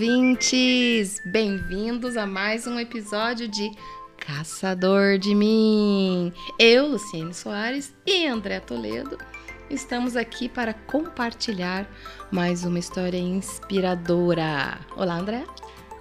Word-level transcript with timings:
ouvintes! 0.00 1.20
Bem-vindos 1.26 2.16
a 2.16 2.24
mais 2.24 2.66
um 2.66 2.80
episódio 2.80 3.46
de 3.46 3.70
Caçador 4.16 5.18
de 5.18 5.34
Mim. 5.34 6.32
Eu, 6.58 6.86
Luciene 6.86 7.34
Soares 7.34 7.94
e 8.06 8.26
André 8.26 8.60
Toledo 8.60 9.18
estamos 9.68 10.16
aqui 10.16 10.48
para 10.48 10.72
compartilhar 10.72 11.86
mais 12.32 12.64
uma 12.64 12.78
história 12.78 13.18
inspiradora. 13.18 14.78
Olá, 14.96 15.18
André. 15.18 15.44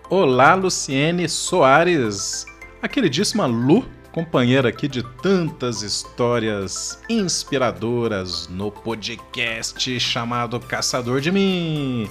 Olá, 0.10 0.54
Luciene 0.56 1.28
Soares. 1.28 2.46
A 2.82 2.88
queridíssima 2.88 3.48
Lu, 3.48 3.86
companheira 4.14 4.70
aqui 4.70 4.88
de 4.88 5.04
tantas 5.22 5.82
histórias 5.82 7.02
inspiradoras 7.10 8.48
no 8.48 8.72
podcast 8.72 10.00
chamado 10.00 10.58
Caçador 10.58 11.20
de 11.20 11.34
Mim. 11.34 12.10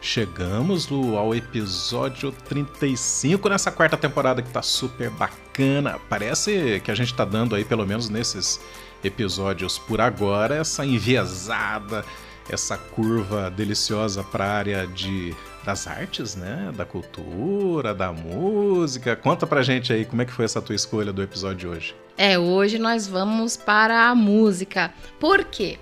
Chegamos, 0.00 0.88
Lu, 0.88 1.16
ao 1.16 1.34
episódio 1.34 2.30
35 2.30 3.48
nessa 3.48 3.72
quarta 3.72 3.96
temporada 3.96 4.42
que 4.42 4.50
tá 4.50 4.62
super 4.62 5.10
bacana. 5.10 5.98
Parece 6.08 6.80
que 6.84 6.90
a 6.90 6.94
gente 6.94 7.14
tá 7.14 7.24
dando 7.24 7.54
aí, 7.54 7.64
pelo 7.64 7.86
menos 7.86 8.08
nesses 8.08 8.60
episódios 9.02 9.78
por 9.78 10.00
agora, 10.00 10.56
essa 10.56 10.84
enviesada, 10.84 12.04
essa 12.48 12.76
curva 12.76 13.50
deliciosa 13.50 14.22
para 14.22 14.44
a 14.44 14.52
área 14.52 14.86
de 14.86 15.34
das 15.66 15.88
artes, 15.88 16.36
né? 16.36 16.72
Da 16.76 16.84
cultura, 16.84 17.92
da 17.92 18.12
música. 18.12 19.16
Conta 19.16 19.46
pra 19.48 19.64
gente 19.64 19.92
aí 19.92 20.04
como 20.04 20.22
é 20.22 20.24
que 20.24 20.32
foi 20.32 20.44
essa 20.44 20.62
tua 20.62 20.76
escolha 20.76 21.12
do 21.12 21.20
episódio 21.20 21.56
de 21.56 21.66
hoje. 21.66 21.96
É, 22.16 22.38
hoje 22.38 22.78
nós 22.78 23.08
vamos 23.08 23.56
para 23.56 24.08
a 24.08 24.14
música. 24.14 24.94
Por 25.18 25.44
quê? 25.44 25.76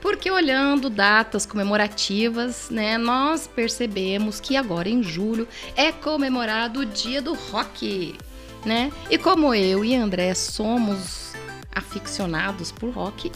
Porque 0.00 0.30
olhando 0.30 0.88
datas 0.88 1.44
comemorativas, 1.44 2.70
né, 2.70 2.96
nós 2.96 3.46
percebemos 3.46 4.40
que 4.40 4.56
agora 4.56 4.88
em 4.88 5.02
julho 5.02 5.46
é 5.76 5.92
comemorado 5.92 6.80
o 6.80 6.86
Dia 6.86 7.20
do 7.20 7.34
Rock, 7.34 8.16
né? 8.64 8.90
E 9.10 9.18
como 9.18 9.54
eu 9.54 9.84
e 9.84 9.94
André 9.94 10.34
somos 10.34 11.34
aficionados 11.74 12.72
por 12.72 12.90
rock. 12.90 13.30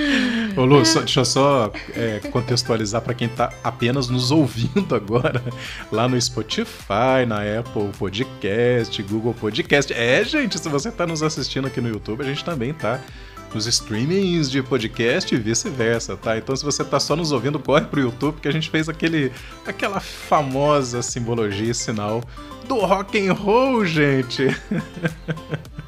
Ô 0.57 0.65
Lu, 0.65 0.83
só, 0.83 1.01
deixa 1.01 1.19
eu 1.19 1.25
só 1.25 1.71
é, 1.95 2.19
contextualizar 2.31 2.99
para 3.03 3.13
quem 3.13 3.27
está 3.27 3.53
apenas 3.63 4.09
nos 4.09 4.31
ouvindo 4.31 4.95
agora, 4.95 5.43
lá 5.91 6.07
no 6.07 6.19
Spotify, 6.19 7.27
na 7.27 7.41
Apple 7.59 7.91
Podcast, 7.95 9.03
Google 9.03 9.35
Podcast. 9.35 9.93
É, 9.93 10.23
gente, 10.23 10.57
se 10.59 10.67
você 10.67 10.89
está 10.89 11.05
nos 11.05 11.21
assistindo 11.21 11.67
aqui 11.67 11.79
no 11.79 11.89
YouTube, 11.89 12.21
a 12.21 12.25
gente 12.25 12.43
também 12.43 12.73
tá 12.73 12.99
nos 13.53 13.67
streamings 13.67 14.49
de 14.49 14.63
podcast 14.63 15.33
e 15.33 15.37
vice-versa, 15.37 16.17
tá? 16.17 16.35
Então 16.35 16.55
se 16.55 16.65
você 16.65 16.83
tá 16.83 16.99
só 16.99 17.15
nos 17.15 17.31
ouvindo, 17.31 17.59
corre 17.59 17.85
pro 17.85 18.01
YouTube 18.01 18.41
que 18.41 18.47
a 18.47 18.51
gente 18.51 18.67
fez 18.67 18.89
aquele 18.89 19.31
aquela 19.63 19.99
famosa 19.99 21.03
simbologia 21.03 21.69
e 21.69 21.75
sinal 21.75 22.23
do 22.67 22.79
rock 22.79 23.27
and 23.27 23.33
roll, 23.33 23.85
gente. 23.85 24.47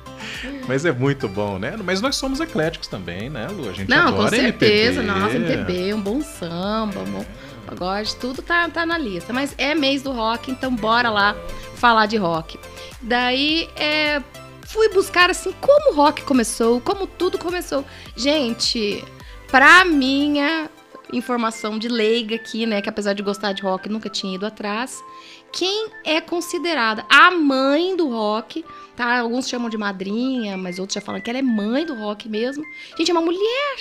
Mas 0.70 0.86
é 0.86 0.92
muito 0.92 1.28
bom, 1.28 1.58
né? 1.58 1.76
Mas 1.84 2.00
nós 2.00 2.16
somos 2.16 2.40
ecléticos 2.40 2.88
também, 2.88 3.28
né, 3.28 3.48
Lu? 3.48 3.68
A 3.68 3.74
gente 3.74 3.90
Não, 3.90 4.10
adora 4.10 4.30
com 4.30 4.36
certeza. 4.36 5.02
MPB. 5.02 5.20
Nossa, 5.20 5.36
MPB, 5.36 5.94
um 5.96 6.00
bom 6.00 6.22
samba, 6.22 7.00
um 7.00 7.12
bom 7.12 7.26
pagode, 7.66 8.16
tudo 8.18 8.44
tá, 8.44 8.70
tá 8.70 8.86
na 8.86 8.96
lista. 8.96 9.34
Mas 9.34 9.56
é 9.58 9.74
mês 9.74 10.04
do 10.04 10.12
rock, 10.12 10.52
então 10.52 10.76
bora 10.76 11.10
lá 11.10 11.36
falar 11.74 12.06
de 12.06 12.18
rock. 12.18 12.60
Daí, 13.02 13.68
é, 13.76 14.22
fui 14.62 14.90
buscar, 14.90 15.32
assim, 15.32 15.52
como 15.60 15.92
o 15.92 15.96
rock 15.96 16.22
começou, 16.22 16.80
como 16.80 17.08
tudo 17.08 17.40
começou. 17.40 17.84
Gente, 18.16 19.04
pra 19.48 19.84
minha 19.84 20.70
informação 21.12 21.80
de 21.80 21.88
leiga 21.88 22.36
aqui, 22.36 22.68
né, 22.68 22.80
que 22.80 22.90
apesar 22.90 23.14
de 23.14 23.24
gostar 23.24 23.54
de 23.54 23.64
rock, 23.64 23.90
nunca 23.90 24.08
tinha 24.08 24.36
ido 24.36 24.46
atrás, 24.46 25.04
quem 25.52 25.90
é 26.06 26.22
considerada 26.22 27.04
a 27.10 27.32
mãe 27.32 27.96
do 27.96 28.08
rock, 28.10 28.64
tá? 29.00 29.20
Alguns 29.20 29.48
chamam 29.48 29.70
de 29.70 29.78
madrinha, 29.78 30.58
mas 30.58 30.78
outros 30.78 30.96
já 30.96 31.00
falam 31.00 31.22
que 31.22 31.30
ela 31.30 31.40
é 31.40 31.42
mãe 31.42 31.86
do 31.86 31.96
rock 31.96 32.28
mesmo. 32.28 32.66
Gente, 32.98 33.10
é 33.10 33.14
uma 33.14 33.22
mulher. 33.22 33.78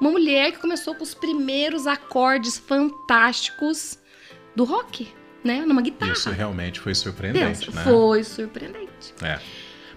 Uma 0.00 0.10
mulher 0.10 0.50
que 0.50 0.58
começou 0.58 0.92
com 0.96 1.04
os 1.04 1.14
primeiros 1.14 1.86
acordes 1.86 2.58
fantásticos 2.58 3.96
do 4.56 4.64
rock, 4.64 5.06
né? 5.44 5.64
Numa 5.64 5.80
guitarra. 5.80 6.10
Isso 6.10 6.30
realmente 6.30 6.80
foi 6.80 6.96
surpreendente, 6.96 7.66
Pensa, 7.66 7.78
né? 7.78 7.84
Foi 7.84 8.24
surpreendente. 8.24 9.14
É. 9.22 9.38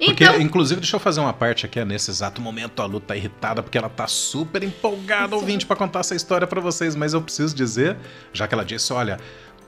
Porque, 0.06 0.24
Então, 0.24 0.40
inclusive, 0.40 0.80
deixa 0.80 0.96
eu 0.96 1.00
fazer 1.00 1.20
uma 1.20 1.34
parte 1.34 1.66
aqui, 1.66 1.84
nesse 1.84 2.12
exato 2.12 2.40
momento 2.40 2.82
a 2.82 2.86
Lu 2.86 3.00
tá 3.02 3.18
irritada 3.18 3.62
porque 3.62 3.78
ela 3.78 3.90
tá 3.90 4.08
super 4.08 4.64
empolgada, 4.64 5.36
ouvinte, 5.36 5.66
pra 5.66 5.76
contar 5.76 6.02
essa 6.02 6.16
história 6.16 6.48
pra 6.48 6.62
vocês, 6.62 6.96
mas 6.96 7.14
eu 7.14 7.22
preciso 7.22 7.54
dizer, 7.54 7.98
já 8.32 8.48
que 8.48 8.54
ela 8.54 8.64
disse, 8.64 8.94
olha, 8.94 9.20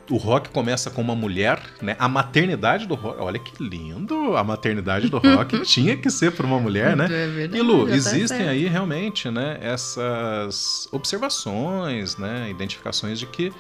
o 0.09 0.17
rock 0.17 0.50
começa 0.50 0.89
com 0.89 1.01
uma 1.01 1.16
mulher, 1.16 1.62
né? 1.81 1.95
A 2.00 2.07
maternidade 2.07 2.85
do 2.85 2.95
rock, 2.95 3.19
olha 3.22 3.39
que 3.39 3.63
lindo, 3.63 4.35
a 4.35 4.44
maternidade 4.44 5.09
do 5.09 5.17
rock 5.17 5.62
tinha 5.63 5.95
que 5.95 6.09
ser 6.09 6.31
por 6.31 6.45
uma 6.45 6.59
mulher, 6.59 6.95
né? 6.95 7.06
É 7.06 7.28
verdade, 7.28 7.57
E 7.57 7.62
Lu, 7.62 7.88
tá 7.88 7.95
existem 7.95 8.28
certo. 8.28 8.50
aí 8.50 8.67
realmente, 8.67 9.29
né, 9.29 9.57
essas 9.61 10.88
observações, 10.91 12.17
né, 12.17 12.50
identificações 12.50 13.19
de 13.19 13.25
que 13.25 13.53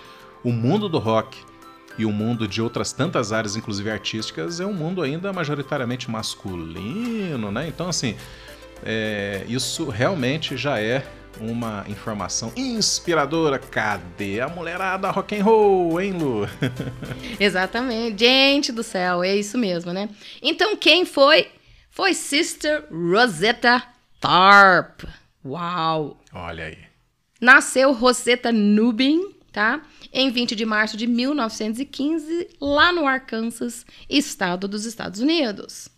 o 0.43 0.51
mundo 0.51 0.89
do 0.89 0.99
rock 0.99 1.37
e 1.97 2.05
o 2.05 2.11
mundo 2.11 2.47
de 2.47 2.61
outras 2.61 2.91
tantas 2.91 3.31
áreas, 3.31 3.55
inclusive 3.55 3.89
artísticas, 3.89 4.59
é 4.59 4.65
um 4.65 4.73
mundo 4.73 5.01
ainda 5.01 5.31
majoritariamente 5.31 6.09
masculino, 6.09 7.51
né? 7.51 7.67
Então, 7.67 7.89
assim, 7.89 8.15
é, 8.83 9.45
isso 9.47 9.89
realmente 9.89 10.57
já 10.57 10.79
é 10.79 11.05
uma 11.39 11.85
informação 11.87 12.51
inspiradora. 12.55 13.57
Cadê 13.59 14.41
a 14.41 14.47
mulherada 14.47 15.09
rock 15.11 15.35
and 15.35 15.43
roll, 15.43 16.01
hein, 16.01 16.13
Lu? 16.13 16.47
Exatamente. 17.39 18.19
Gente 18.19 18.71
do 18.71 18.83
céu, 18.83 19.23
é 19.23 19.35
isso 19.35 19.57
mesmo, 19.57 19.93
né? 19.93 20.09
Então, 20.41 20.75
quem 20.75 21.05
foi? 21.05 21.47
Foi 21.89 22.13
Sister 22.13 22.85
Rosetta 22.91 23.83
Tharpe. 24.19 25.07
Uau! 25.43 26.21
Olha 26.33 26.65
aí. 26.65 26.77
Nasceu 27.41 27.91
Rosetta 27.91 28.51
Nubin, 28.51 29.33
tá? 29.51 29.81
Em 30.13 30.29
20 30.29 30.55
de 30.55 30.65
março 30.65 30.95
de 30.95 31.07
1915, 31.07 32.49
lá 32.61 32.91
no 32.91 33.07
Arkansas, 33.07 33.85
estado 34.09 34.67
dos 34.67 34.85
Estados 34.85 35.19
Unidos. 35.19 35.89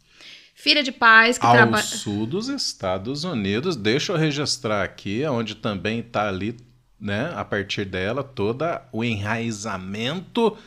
Filha 0.63 0.81
de 0.81 0.93
pais 0.93 1.37
que 1.37 1.45
Ao 1.45 1.51
trabalham. 1.51 1.85
sul 1.85 2.25
dos 2.25 2.47
Estados 2.47 3.25
Unidos, 3.25 3.75
deixa 3.75 4.13
eu 4.13 4.17
registrar 4.17 4.81
aqui, 4.81 5.25
onde 5.25 5.55
também 5.55 5.99
está 5.99 6.29
ali, 6.29 6.55
né, 6.97 7.33
a 7.35 7.43
partir 7.43 7.83
dela, 7.83 8.23
todo 8.23 8.63
o 8.93 9.03
enraizamento 9.03 10.57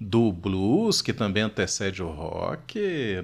do 0.00 0.32
blues, 0.32 1.02
que 1.02 1.12
também 1.12 1.42
antecede 1.42 2.02
o 2.02 2.08
rock, 2.08 2.78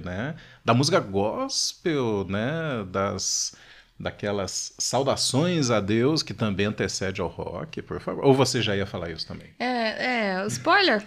né, 0.05 0.35
da 0.63 0.75
música 0.75 0.99
gospel, 0.99 2.23
né, 2.29 2.85
das 2.91 3.55
daquelas 3.99 4.73
saudações 4.77 5.69
a 5.69 5.79
Deus 5.79 6.21
que 6.23 6.33
também 6.33 6.67
antecede 6.67 7.21
ao 7.21 7.27
rock, 7.27 7.81
por 7.81 7.99
favor. 7.99 8.25
Ou 8.25 8.33
você 8.33 8.61
já 8.61 8.75
ia 8.75 8.85
falar 8.85 9.09
isso 9.09 9.27
também? 9.27 9.47
É, 9.59 10.37
é, 10.37 10.47
spoiler. 10.47 11.03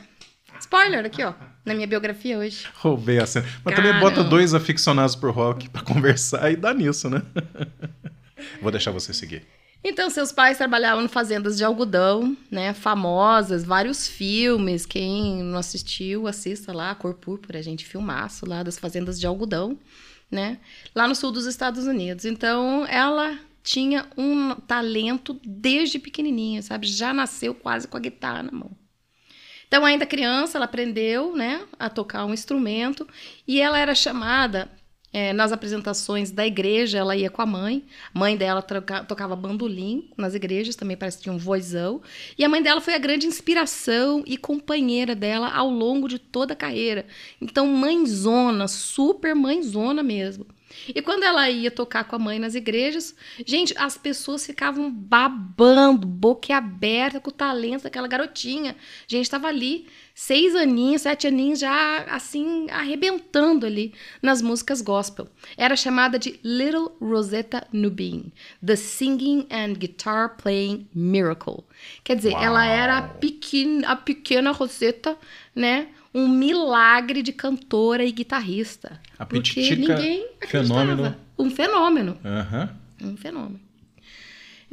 Spoiler 0.60 1.04
aqui, 1.04 1.22
ó, 1.22 1.34
na 1.64 1.74
minha 1.74 1.86
biografia 1.86 2.38
hoje. 2.38 2.66
Roubei 2.76 3.18
a 3.18 3.26
cena. 3.26 3.46
Mas 3.64 3.74
também 3.74 3.92
Caramba. 3.92 4.10
bota 4.10 4.24
dois 4.24 4.54
aficionados 4.54 5.14
por 5.14 5.30
rock 5.30 5.68
pra 5.68 5.82
conversar 5.82 6.50
e 6.50 6.56
dá 6.56 6.72
nisso, 6.72 7.10
né? 7.10 7.22
Vou 8.60 8.70
deixar 8.70 8.90
você 8.90 9.12
seguir. 9.12 9.46
Então, 9.86 10.08
seus 10.08 10.32
pais 10.32 10.56
trabalhavam 10.56 11.04
em 11.04 11.08
fazendas 11.08 11.58
de 11.58 11.64
algodão, 11.64 12.34
né? 12.50 12.72
Famosas, 12.72 13.64
vários 13.64 14.08
filmes. 14.08 14.86
Quem 14.86 15.42
não 15.42 15.58
assistiu, 15.58 16.26
assista 16.26 16.72
lá, 16.72 16.94
Cor 16.94 17.14
Púrpura, 17.14 17.62
gente, 17.62 17.84
filmaço 17.84 18.48
lá 18.48 18.62
das 18.62 18.78
fazendas 18.78 19.20
de 19.20 19.26
algodão, 19.26 19.78
né? 20.30 20.58
Lá 20.94 21.06
no 21.06 21.14
sul 21.14 21.30
dos 21.30 21.44
Estados 21.44 21.86
Unidos. 21.86 22.24
Então, 22.24 22.86
ela 22.86 23.38
tinha 23.62 24.06
um 24.16 24.54
talento 24.54 25.38
desde 25.44 25.98
pequenininha, 25.98 26.62
sabe? 26.62 26.86
Já 26.86 27.12
nasceu 27.12 27.54
quase 27.54 27.86
com 27.86 27.98
a 27.98 28.00
guitarra 28.00 28.42
na 28.42 28.52
mão. 28.52 28.70
Então, 29.74 29.84
ainda 29.84 30.06
criança, 30.06 30.56
ela 30.56 30.66
aprendeu, 30.66 31.34
né, 31.34 31.60
a 31.76 31.90
tocar 31.90 32.24
um 32.24 32.32
instrumento 32.32 33.08
e 33.44 33.60
ela 33.60 33.76
era 33.76 33.92
chamada 33.92 34.70
é, 35.12 35.32
nas 35.32 35.50
apresentações 35.50 36.30
da 36.30 36.46
igreja, 36.46 36.98
ela 36.98 37.16
ia 37.16 37.28
com 37.28 37.42
a 37.42 37.46
mãe. 37.46 37.84
A 38.14 38.16
mãe 38.16 38.36
dela 38.36 38.62
troca- 38.62 39.02
tocava 39.02 39.34
bandolim 39.34 40.12
nas 40.16 40.32
igrejas, 40.32 40.76
também 40.76 40.96
parece 40.96 41.16
que 41.16 41.24
tinha 41.24 41.32
um 41.32 41.38
vozão. 41.38 42.00
E 42.38 42.44
a 42.44 42.48
mãe 42.48 42.62
dela 42.62 42.80
foi 42.80 42.94
a 42.94 42.98
grande 42.98 43.26
inspiração 43.26 44.22
e 44.24 44.36
companheira 44.36 45.12
dela 45.12 45.50
ao 45.52 45.68
longo 45.68 46.06
de 46.06 46.20
toda 46.20 46.52
a 46.52 46.56
carreira. 46.56 47.04
Então, 47.40 47.66
mãezona, 47.66 48.68
super 48.68 49.34
mãezona 49.34 50.04
mesmo. 50.04 50.46
E 50.88 51.00
quando 51.02 51.22
ela 51.22 51.48
ia 51.50 51.70
tocar 51.70 52.04
com 52.04 52.16
a 52.16 52.18
mãe 52.18 52.38
nas 52.38 52.54
igrejas, 52.54 53.14
gente, 53.46 53.74
as 53.76 53.96
pessoas 53.96 54.44
ficavam 54.44 54.90
babando, 54.90 56.06
boquiaberta 56.06 57.20
com 57.20 57.30
o 57.30 57.32
talento 57.32 57.84
daquela 57.84 58.08
garotinha. 58.08 58.76
Gente, 59.06 59.24
estava 59.24 59.48
ali, 59.48 59.86
seis 60.14 60.54
aninhos, 60.54 61.02
sete 61.02 61.26
aninhos, 61.26 61.58
já 61.58 62.04
assim, 62.04 62.66
arrebentando 62.70 63.66
ali 63.66 63.94
nas 64.22 64.40
músicas 64.40 64.80
gospel. 64.80 65.28
Era 65.56 65.76
chamada 65.76 66.18
de 66.18 66.38
Little 66.42 66.96
Rosetta 67.00 67.66
Nubin, 67.72 68.32
The 68.64 68.76
Singing 68.76 69.46
and 69.50 69.74
Guitar 69.74 70.36
Playing 70.36 70.88
Miracle. 70.94 71.64
Quer 72.02 72.16
dizer, 72.16 72.32
Uau. 72.32 72.42
ela 72.42 72.66
era 72.66 72.98
a 72.98 73.02
pequena, 73.02 73.88
a 73.88 73.96
pequena 73.96 74.52
Rosetta, 74.52 75.16
né? 75.54 75.88
Um 76.14 76.28
milagre 76.28 77.22
de 77.22 77.32
cantora 77.32 78.04
e 78.04 78.12
guitarrista. 78.12 79.00
A 79.18 79.26
porque 79.26 79.74
ninguém 79.74 80.28
fenômeno. 80.46 81.14
Um 81.38 81.50
fenômeno. 81.50 82.18
Uhum. 82.24 83.10
Um 83.10 83.16
fenômeno. 83.16 83.63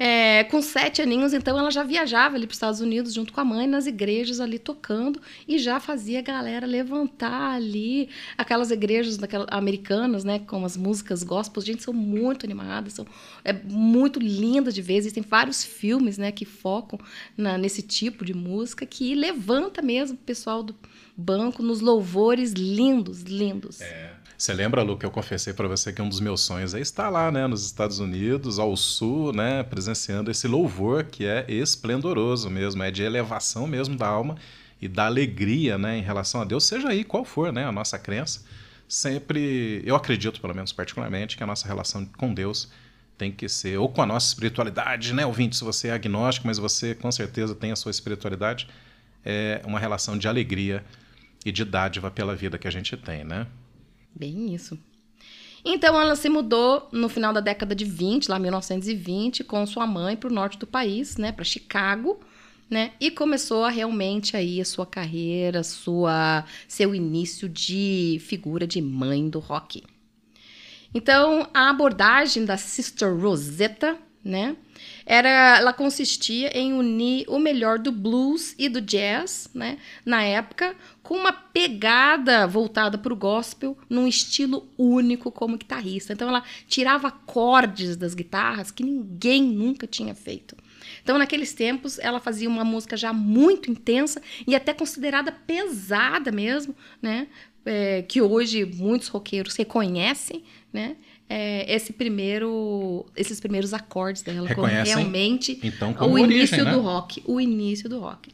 É, 0.03 0.45
com 0.45 0.63
sete 0.63 0.99
aninhos, 0.99 1.31
então, 1.31 1.59
ela 1.59 1.69
já 1.69 1.83
viajava 1.83 2.35
ali 2.35 2.47
para 2.47 2.53
os 2.53 2.57
Estados 2.57 2.81
Unidos 2.81 3.13
junto 3.13 3.31
com 3.31 3.39
a 3.39 3.45
mãe 3.45 3.67
nas 3.67 3.85
igrejas 3.85 4.39
ali 4.39 4.57
tocando 4.57 5.21
e 5.47 5.59
já 5.59 5.79
fazia 5.79 6.17
a 6.17 6.21
galera 6.23 6.65
levantar 6.65 7.53
ali 7.53 8.09
aquelas 8.35 8.71
igrejas 8.71 9.17
daquelas, 9.17 9.45
americanas, 9.51 10.23
né, 10.23 10.39
com 10.39 10.65
as 10.65 10.75
músicas 10.75 11.21
gospel. 11.21 11.61
Gente, 11.61 11.83
são 11.83 11.93
muito 11.93 12.47
animadas, 12.47 12.93
são 12.93 13.05
é 13.45 13.53
muito 13.53 14.19
lindas 14.19 14.73
de 14.73 14.81
ver. 14.81 14.95
Existem 14.95 15.21
vários 15.21 15.63
filmes, 15.63 16.17
né, 16.17 16.31
que 16.31 16.45
focam 16.45 16.99
na, 17.37 17.55
nesse 17.55 17.83
tipo 17.83 18.25
de 18.25 18.33
música 18.33 18.87
que 18.87 19.13
levanta 19.13 19.83
mesmo 19.83 20.15
o 20.15 20.25
pessoal 20.25 20.63
do, 20.63 20.75
banco 21.15 21.61
nos 21.61 21.79
louvores 21.81 22.53
lindos, 22.53 23.21
lindos. 23.21 23.81
É. 23.81 24.10
Você 24.41 24.55
lembra, 24.55 24.81
Lu, 24.81 24.97
que 24.97 25.05
eu 25.05 25.11
confessei 25.11 25.53
para 25.53 25.67
você 25.67 25.93
que 25.93 26.01
um 26.01 26.09
dos 26.09 26.19
meus 26.19 26.41
sonhos 26.41 26.73
é 26.73 26.79
estar 26.79 27.09
lá, 27.09 27.29
né, 27.31 27.45
nos 27.45 27.63
Estados 27.63 27.99
Unidos, 27.99 28.57
ao 28.57 28.75
sul, 28.75 29.31
né, 29.31 29.61
presenciando 29.61 30.31
esse 30.31 30.47
louvor 30.47 31.03
que 31.03 31.27
é 31.27 31.45
esplendoroso 31.47 32.49
mesmo, 32.49 32.81
é 32.81 32.89
de 32.89 33.03
elevação 33.03 33.67
mesmo 33.67 33.95
da 33.95 34.07
alma 34.07 34.35
e 34.81 34.87
da 34.87 35.05
alegria, 35.05 35.77
né, 35.77 35.95
em 35.95 36.01
relação 36.01 36.41
a 36.41 36.43
Deus, 36.43 36.63
seja 36.63 36.89
aí 36.89 37.03
qual 37.03 37.23
for, 37.23 37.53
né, 37.53 37.65
a 37.65 37.71
nossa 37.71 37.99
crença. 37.99 38.43
Sempre, 38.87 39.83
eu 39.85 39.95
acredito, 39.95 40.41
pelo 40.41 40.55
menos 40.55 40.73
particularmente, 40.73 41.37
que 41.37 41.43
a 41.43 41.45
nossa 41.45 41.67
relação 41.67 42.03
com 42.03 42.33
Deus 42.33 42.67
tem 43.19 43.31
que 43.31 43.47
ser, 43.47 43.77
ou 43.77 43.89
com 43.89 44.01
a 44.01 44.07
nossa 44.07 44.25
espiritualidade, 44.29 45.13
né, 45.13 45.23
ouvinte, 45.23 45.55
se 45.55 45.63
você 45.63 45.89
é 45.89 45.91
agnóstico, 45.91 46.47
mas 46.47 46.57
você 46.57 46.95
com 46.95 47.11
certeza 47.11 47.53
tem 47.53 47.71
a 47.71 47.75
sua 47.75 47.91
espiritualidade, 47.91 48.67
é 49.23 49.61
uma 49.65 49.77
relação 49.79 50.17
de 50.17 50.27
alegria 50.27 50.83
e 51.45 51.51
de 51.51 51.63
dádiva 51.63 52.09
pela 52.09 52.35
vida 52.35 52.57
que 52.57 52.67
a 52.67 52.71
gente 52.71 52.97
tem, 52.97 53.23
né? 53.23 53.45
Bem 54.15 54.53
isso. 54.53 54.77
Então 55.63 55.99
ela 55.99 56.15
se 56.15 56.27
mudou 56.27 56.87
no 56.91 57.07
final 57.07 57.31
da 57.31 57.39
década 57.39 57.75
de 57.75 57.85
20, 57.85 58.27
lá 58.27 58.39
1920, 58.39 59.43
com 59.43 59.65
sua 59.65 59.85
mãe 59.85 60.17
para 60.17 60.29
o 60.29 60.33
norte 60.33 60.57
do 60.57 60.65
país, 60.65 61.17
né, 61.17 61.31
para 61.31 61.45
Chicago, 61.45 62.19
né, 62.69 62.93
e 62.99 63.11
começou 63.11 63.63
a 63.63 63.69
realmente 63.69 64.35
aí 64.35 64.59
a 64.59 64.65
sua 64.65 64.85
carreira, 64.85 65.63
sua 65.63 66.45
seu 66.67 66.95
início 66.95 67.47
de 67.47 68.19
figura 68.21 68.65
de 68.65 68.81
mãe 68.81 69.29
do 69.29 69.39
rock. 69.39 69.83
Então 70.93 71.47
a 71.53 71.69
abordagem 71.69 72.43
da 72.43 72.57
Sister 72.57 73.15
Rosetta, 73.15 73.97
né, 74.23 74.55
era, 75.05 75.57
ela 75.57 75.73
consistia 75.73 76.55
em 76.57 76.73
unir 76.73 77.25
o 77.27 77.39
melhor 77.39 77.79
do 77.79 77.91
blues 77.91 78.55
e 78.57 78.69
do 78.69 78.79
jazz, 78.79 79.49
né, 79.53 79.77
na 80.05 80.23
época, 80.23 80.75
com 81.01 81.15
uma 81.15 81.33
pegada 81.33 82.47
voltada 82.47 82.97
para 82.97 83.11
o 83.11 83.15
gospel, 83.15 83.77
num 83.89 84.07
estilo 84.07 84.67
único 84.77 85.31
como 85.31 85.57
guitarrista. 85.57 86.13
Então 86.13 86.29
ela 86.29 86.43
tirava 86.67 87.09
acordes 87.09 87.95
das 87.97 88.13
guitarras 88.13 88.71
que 88.71 88.83
ninguém 88.83 89.43
nunca 89.43 89.85
tinha 89.85 90.15
feito. 90.15 90.55
Então, 91.03 91.17
naqueles 91.17 91.53
tempos, 91.53 91.99
ela 91.99 92.19
fazia 92.19 92.49
uma 92.49 92.63
música 92.63 92.95
já 92.97 93.13
muito 93.13 93.71
intensa 93.71 94.21
e 94.47 94.55
até 94.55 94.73
considerada 94.73 95.31
pesada 95.31 96.31
mesmo, 96.31 96.75
né? 97.01 97.27
É, 97.63 98.01
que 98.01 98.19
hoje 98.21 98.65
muitos 98.65 99.07
roqueiros 99.07 99.55
reconhecem, 99.55 100.43
né? 100.73 100.95
É, 101.33 101.73
esse 101.73 101.93
primeiro, 101.93 103.05
esses 103.15 103.39
primeiros 103.39 103.73
acordes 103.73 104.21
dela, 104.21 104.49
Reconhecem, 104.49 104.93
realmente 104.93 105.57
então, 105.63 105.95
o 105.97 106.11
origem, 106.11 106.39
início 106.39 106.65
né? 106.65 106.71
do 106.73 106.81
rock, 106.81 107.23
o 107.25 107.39
início 107.39 107.87
do 107.87 108.01
rock. 108.01 108.29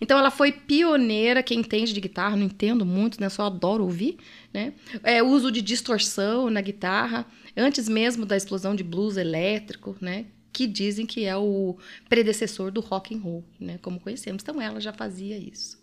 Então 0.00 0.18
ela 0.18 0.32
foi 0.32 0.50
pioneira, 0.50 1.44
quem 1.44 1.60
entende 1.60 1.92
de 1.92 2.00
guitarra, 2.00 2.34
não 2.34 2.46
entendo 2.46 2.84
muito, 2.84 3.20
né? 3.20 3.28
Só 3.28 3.44
adoro 3.44 3.84
ouvir, 3.84 4.16
né? 4.52 4.72
É, 5.04 5.22
uso 5.22 5.52
de 5.52 5.62
distorção 5.62 6.50
na 6.50 6.60
guitarra, 6.60 7.24
antes 7.56 7.88
mesmo 7.88 8.26
da 8.26 8.36
explosão 8.36 8.74
de 8.74 8.82
blues 8.82 9.16
elétrico, 9.16 9.96
né? 10.00 10.26
Que 10.52 10.66
dizem 10.66 11.06
que 11.06 11.26
é 11.26 11.36
o 11.36 11.76
predecessor 12.08 12.72
do 12.72 12.80
rock 12.80 13.14
and 13.14 13.20
roll, 13.20 13.44
né? 13.60 13.78
Como 13.80 14.00
conhecemos. 14.00 14.42
Então 14.42 14.60
ela 14.60 14.80
já 14.80 14.92
fazia 14.92 15.38
isso. 15.38 15.78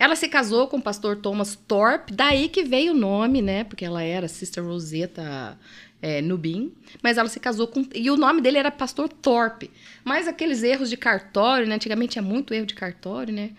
Ela 0.00 0.16
se 0.16 0.30
casou 0.30 0.66
com 0.66 0.78
o 0.78 0.82
pastor 0.82 1.16
Thomas 1.16 1.54
Thorpe, 1.54 2.14
daí 2.14 2.48
que 2.48 2.64
veio 2.64 2.94
o 2.94 2.96
nome, 2.96 3.42
né? 3.42 3.64
Porque 3.64 3.84
ela 3.84 4.02
era 4.02 4.28
Sister 4.28 4.64
Rosetta 4.64 5.58
é, 6.00 6.22
Nubin, 6.22 6.72
mas 7.02 7.18
ela 7.18 7.28
se 7.28 7.38
casou 7.38 7.66
com. 7.66 7.86
E 7.94 8.10
o 8.10 8.16
nome 8.16 8.40
dele 8.40 8.56
era 8.56 8.70
Pastor 8.70 9.10
Thorpe. 9.10 9.70
Mas 10.02 10.26
aqueles 10.26 10.62
erros 10.62 10.88
de 10.88 10.96
cartório, 10.96 11.66
né? 11.66 11.74
Antigamente 11.74 12.12
tinha 12.12 12.22
muito 12.22 12.54
erro 12.54 12.64
de 12.64 12.72
cartório, 12.72 13.34
né? 13.34 13.50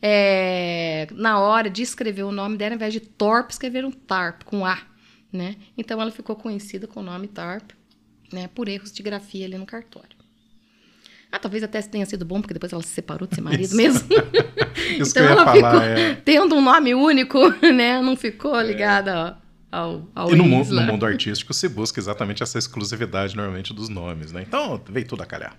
É, 0.00 1.08
na 1.10 1.40
hora 1.40 1.68
de 1.68 1.82
escrever 1.82 2.22
o 2.22 2.30
nome 2.30 2.56
dela, 2.56 2.74
ao 2.74 2.76
invés 2.76 2.92
de 2.92 3.00
Thorpe, 3.00 3.52
escreveram 3.52 3.90
Tarp, 3.90 4.44
com 4.44 4.64
A, 4.64 4.80
né? 5.32 5.56
Então 5.76 6.00
ela 6.00 6.12
ficou 6.12 6.36
conhecida 6.36 6.86
com 6.86 7.00
o 7.00 7.02
nome 7.02 7.26
Tarp, 7.26 7.72
né? 8.32 8.48
Por 8.54 8.68
erros 8.68 8.92
de 8.92 9.02
grafia 9.02 9.46
ali 9.46 9.58
no 9.58 9.66
cartório. 9.66 10.17
Ah, 11.30 11.38
talvez 11.38 11.62
até 11.62 11.80
tenha 11.82 12.06
sido 12.06 12.24
bom, 12.24 12.40
porque 12.40 12.54
depois 12.54 12.72
ela 12.72 12.82
se 12.82 12.88
separou 12.88 13.28
desse 13.28 13.40
marido 13.40 13.64
Isso. 13.64 13.76
mesmo. 13.76 14.08
Isso 14.98 15.10
então 15.10 15.12
que 15.12 15.18
eu 15.18 15.24
ia 15.24 15.30
ela 15.30 15.44
falar, 15.44 15.54
ficou 15.54 15.80
é... 15.82 16.14
tendo 16.24 16.54
um 16.54 16.62
nome 16.62 16.94
único, 16.94 17.38
né? 17.72 18.00
Não 18.00 18.16
ficou 18.16 18.58
ligada 18.60 19.36
é. 19.72 19.76
ao, 19.76 20.08
ao 20.14 20.32
E 20.32 20.36
no, 20.36 20.44
mundo, 20.44 20.72
no 20.72 20.82
mundo 20.82 21.04
artístico 21.04 21.52
se 21.52 21.68
busca 21.68 22.00
exatamente 22.00 22.42
essa 22.42 22.58
exclusividade, 22.58 23.36
normalmente, 23.36 23.74
dos 23.74 23.90
nomes, 23.90 24.32
né? 24.32 24.42
Então, 24.46 24.80
veio 24.88 25.06
tudo 25.06 25.22
a 25.22 25.26
calhar. 25.26 25.54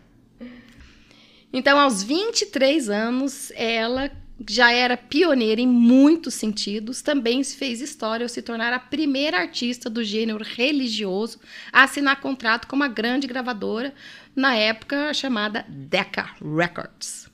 Então, 1.54 1.80
aos 1.80 2.04
23 2.04 2.90
anos, 2.90 3.52
ela 3.56 4.12
já 4.48 4.72
era 4.72 4.96
pioneira 4.96 5.60
em 5.60 5.68
muitos 5.68 6.34
sentidos, 6.34 7.02
também 7.02 7.44
se 7.44 7.58
fez 7.58 7.82
história 7.82 8.24
ao 8.24 8.30
se 8.30 8.42
tornar 8.42 8.72
a 8.72 8.80
primeira 8.80 9.38
artista 9.38 9.90
do 9.90 10.04
gênero 10.04 10.44
religioso 10.44 11.40
a 11.72 11.84
assinar 11.84 12.22
contrato 12.22 12.68
com 12.68 12.76
uma 12.76 12.88
grande 12.88 13.28
gravadora, 13.28 13.94
na 14.36 14.56
época 14.56 15.14
chamada 15.14 15.66
Decca 15.68 16.30
Records. 16.42 17.30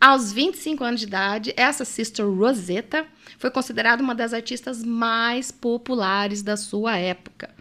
Aos 0.00 0.32
25 0.32 0.84
anos 0.84 1.00
de 1.00 1.06
idade, 1.06 1.54
essa 1.56 1.84
Sister 1.84 2.28
Rosetta 2.28 3.06
foi 3.38 3.50
considerada 3.50 4.02
uma 4.02 4.14
das 4.14 4.34
artistas 4.34 4.84
mais 4.84 5.50
populares 5.50 6.42
da 6.42 6.56
sua 6.56 6.98
época. 6.98 7.54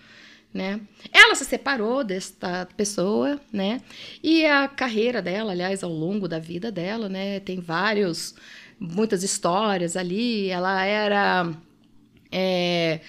Né? 0.53 0.81
Ela 1.11 1.33
se 1.35 1.45
separou 1.45 2.03
desta 2.03 2.67
pessoa, 2.77 3.39
né? 3.51 3.81
E 4.21 4.45
a 4.45 4.67
carreira 4.67 5.19
dela, 5.19 5.51
aliás, 5.51 5.83
ao 5.83 5.91
longo 5.91 6.27
da 6.27 6.37
vida 6.37 6.71
dela, 6.71 7.09
né, 7.09 7.39
tem 7.39 7.59
vários 7.59 8.35
muitas 8.79 9.23
histórias 9.23 9.95
ali. 9.95 10.49
Ela 10.49 10.83
era 10.85 11.51
é, 12.31 12.99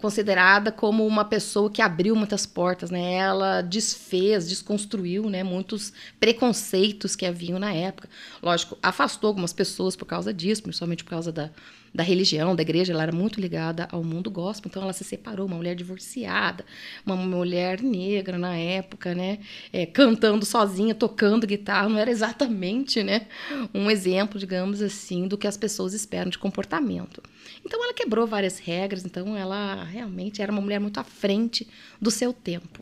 considerada 0.00 0.72
como 0.72 1.06
uma 1.06 1.24
pessoa 1.24 1.70
que 1.70 1.80
abriu 1.80 2.16
muitas 2.16 2.44
portas, 2.44 2.90
né? 2.90 3.14
Ela 3.14 3.60
desfez, 3.60 4.48
desconstruiu, 4.48 5.30
né, 5.30 5.44
muitos 5.44 5.92
preconceitos 6.18 7.14
que 7.14 7.24
haviam 7.24 7.58
na 7.58 7.72
época. 7.72 8.08
Lógico, 8.42 8.76
afastou 8.82 9.28
algumas 9.28 9.52
pessoas 9.52 9.94
por 9.94 10.06
causa 10.06 10.34
disso, 10.34 10.62
principalmente 10.62 11.04
por 11.04 11.10
causa 11.10 11.30
da 11.30 11.50
da 11.96 12.02
religião, 12.02 12.54
da 12.54 12.60
igreja, 12.60 12.92
ela 12.92 13.04
era 13.04 13.12
muito 13.12 13.40
ligada 13.40 13.88
ao 13.90 14.04
mundo 14.04 14.30
gospel, 14.30 14.68
então 14.68 14.82
ela 14.82 14.92
se 14.92 15.02
separou, 15.02 15.46
uma 15.46 15.56
mulher 15.56 15.74
divorciada, 15.74 16.62
uma 17.06 17.16
mulher 17.16 17.80
negra 17.80 18.36
na 18.36 18.54
época, 18.54 19.14
né, 19.14 19.38
é, 19.72 19.86
cantando 19.86 20.44
sozinha, 20.44 20.94
tocando 20.94 21.46
guitarra, 21.46 21.88
não 21.88 21.98
era 21.98 22.10
exatamente, 22.10 23.02
né, 23.02 23.26
um 23.72 23.90
exemplo, 23.90 24.38
digamos 24.38 24.82
assim, 24.82 25.26
do 25.26 25.38
que 25.38 25.46
as 25.46 25.56
pessoas 25.56 25.94
esperam 25.94 26.30
de 26.30 26.38
comportamento. 26.38 27.22
Então 27.64 27.82
ela 27.82 27.94
quebrou 27.94 28.26
várias 28.26 28.58
regras, 28.58 29.02
então 29.06 29.34
ela 29.34 29.82
realmente 29.84 30.42
era 30.42 30.52
uma 30.52 30.60
mulher 30.60 30.78
muito 30.78 31.00
à 31.00 31.04
frente 31.04 31.66
do 31.98 32.10
seu 32.10 32.30
tempo. 32.30 32.80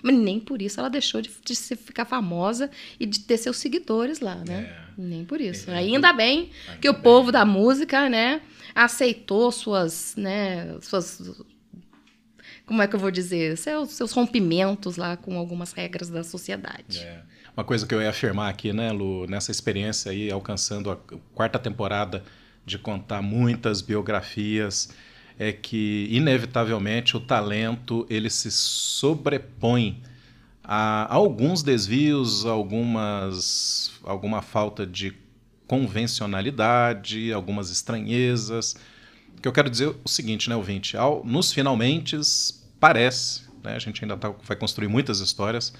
Mas 0.00 0.14
nem 0.14 0.38
por 0.38 0.62
isso 0.62 0.78
ela 0.78 0.88
deixou 0.88 1.20
de, 1.20 1.30
de 1.44 1.54
ficar 1.56 2.04
famosa 2.04 2.70
e 2.98 3.04
de 3.04 3.20
ter 3.20 3.36
seus 3.36 3.56
seguidores 3.56 4.20
lá, 4.20 4.36
né? 4.36 4.72
É. 4.78 4.81
Nem 4.96 5.24
por 5.24 5.40
isso. 5.40 5.70
É. 5.70 5.76
Ainda 5.76 6.12
bem 6.12 6.50
Ainda 6.68 6.80
que 6.80 6.88
o 6.88 6.92
bem. 6.92 7.02
povo 7.02 7.32
da 7.32 7.44
música, 7.44 8.08
né, 8.08 8.40
aceitou 8.74 9.50
suas, 9.50 10.14
né, 10.16 10.76
suas 10.80 11.42
como 12.64 12.80
é 12.80 12.86
que 12.86 12.94
eu 12.94 13.00
vou 13.00 13.10
dizer, 13.10 13.56
seus, 13.58 13.90
seus 13.90 14.12
rompimentos 14.12 14.96
lá 14.96 15.16
com 15.16 15.36
algumas 15.36 15.72
regras 15.72 16.08
da 16.08 16.24
sociedade. 16.24 17.00
É. 17.00 17.22
Uma 17.54 17.64
coisa 17.64 17.86
que 17.86 17.94
eu 17.94 18.00
ia 18.00 18.08
afirmar 18.08 18.48
aqui, 18.48 18.72
né, 18.72 18.90
Lu, 18.92 19.26
nessa 19.26 19.50
experiência 19.50 20.10
aí, 20.10 20.30
alcançando 20.30 20.90
a 20.90 20.96
quarta 21.34 21.58
temporada 21.58 22.24
de 22.64 22.78
contar 22.78 23.20
muitas 23.20 23.82
biografias, 23.82 24.88
é 25.38 25.52
que 25.52 26.08
inevitavelmente 26.10 27.16
o 27.16 27.20
talento 27.20 28.06
ele 28.08 28.30
se 28.30 28.50
sobrepõe 28.50 30.00
a 30.64 31.12
alguns 31.12 31.62
desvios, 31.62 32.46
algumas 32.46 33.92
alguma 34.04 34.42
falta 34.42 34.86
de 34.86 35.14
convencionalidade, 35.66 37.32
algumas 37.32 37.70
estranhezas. 37.70 38.76
O 39.36 39.40
que 39.40 39.48
eu 39.48 39.52
quero 39.52 39.70
dizer 39.70 39.88
é 39.88 39.94
o 40.04 40.08
seguinte, 40.08 40.48
né, 40.48 40.56
ouvinte? 40.56 40.96
Ao, 40.96 41.24
nos 41.24 41.52
finalmente 41.52 42.18
parece, 42.78 43.42
né, 43.62 43.74
a 43.74 43.78
gente 43.78 44.04
ainda 44.04 44.16
tá, 44.16 44.34
vai 44.44 44.56
construir 44.56 44.88
muitas 44.88 45.20
histórias, 45.20 45.72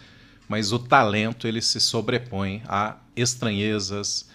mas 0.48 0.72
o 0.72 0.78
talento 0.78 1.46
ele 1.46 1.60
se 1.60 1.80
sobrepõe 1.80 2.62
a 2.66 2.96
estranhezas, 3.14 4.28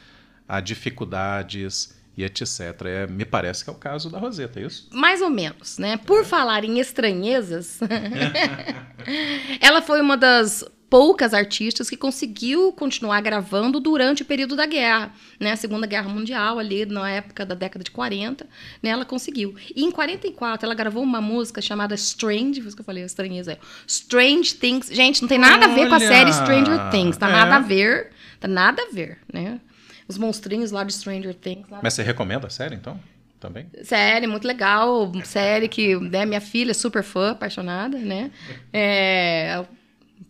a 0.47 0.59
dificuldades 0.59 1.96
e 2.17 2.23
etc. 2.23 2.49
É, 2.85 3.07
me 3.07 3.23
parece 3.23 3.63
que 3.63 3.69
é 3.69 3.73
o 3.73 3.75
caso 3.75 4.09
da 4.09 4.17
Roseta, 4.17 4.59
é 4.59 4.63
isso? 4.63 4.89
Mais 4.91 5.21
ou 5.21 5.29
menos, 5.29 5.77
né? 5.77 5.97
Por 5.97 6.21
é. 6.21 6.23
falar 6.23 6.65
em 6.65 6.79
estranhezas, 6.79 7.79
ela 9.61 9.83
foi 9.83 10.01
uma 10.01 10.17
das 10.17 10.65
poucas 10.89 11.33
artistas 11.33 11.89
que 11.89 11.97
conseguiu 11.97 12.71
continuar 12.71 13.21
gravando 13.21 13.79
durante 13.79 14.21
o 14.21 14.25
período 14.25 14.55
da 14.55 14.65
guerra, 14.65 15.11
né? 15.39 15.51
A 15.51 15.55
Segunda 15.55 15.85
Guerra 15.85 16.09
Mundial, 16.09 16.57
ali 16.57 16.85
na 16.85 17.09
época 17.09 17.45
da 17.45 17.53
década 17.53 17.83
de 17.83 17.91
40, 17.91 18.47
né? 18.81 18.89
Ela 18.89 19.05
conseguiu. 19.05 19.55
E 19.75 19.83
em 19.83 19.91
44, 19.91 20.65
ela 20.65 20.73
gravou 20.73 21.03
uma 21.03 21.21
música 21.21 21.61
chamada 21.61 21.93
Strange, 21.95 22.61
por 22.61 22.67
isso 22.67 22.75
que 22.75 22.81
eu 22.81 22.85
falei, 22.85 23.03
estranheza. 23.03 23.59
Strange 23.85 24.55
Things. 24.55 24.89
Gente, 24.91 25.21
não 25.21 25.29
tem 25.29 25.37
nada 25.37 25.65
a 25.65 25.69
ver 25.69 25.87
com 25.87 25.95
a 25.95 25.99
série 25.99 26.33
Stranger 26.33 26.89
Things, 26.89 27.17
tá 27.17 27.29
é. 27.29 27.31
nada 27.31 27.57
a 27.57 27.59
ver, 27.59 28.11
tá 28.39 28.47
nada 28.47 28.81
a 28.81 28.93
ver, 28.93 29.19
né? 29.31 29.59
Os 30.07 30.17
monstrinhos 30.17 30.71
lá 30.71 30.83
de 30.83 30.93
Stranger 30.93 31.33
Things. 31.33 31.65
Mas 31.81 31.93
você 31.93 32.03
recomenda 32.03 32.47
a 32.47 32.49
série, 32.49 32.75
então? 32.75 32.99
Também? 33.39 33.67
Série, 33.83 34.25
muito 34.25 34.47
legal. 34.47 35.11
Série 35.23 35.67
que 35.67 35.95
né, 35.95 36.25
minha 36.25 36.41
filha 36.41 36.71
é 36.71 36.73
super 36.73 37.03
fã, 37.03 37.31
apaixonada, 37.31 37.97
né? 37.97 38.31
É, 38.73 39.63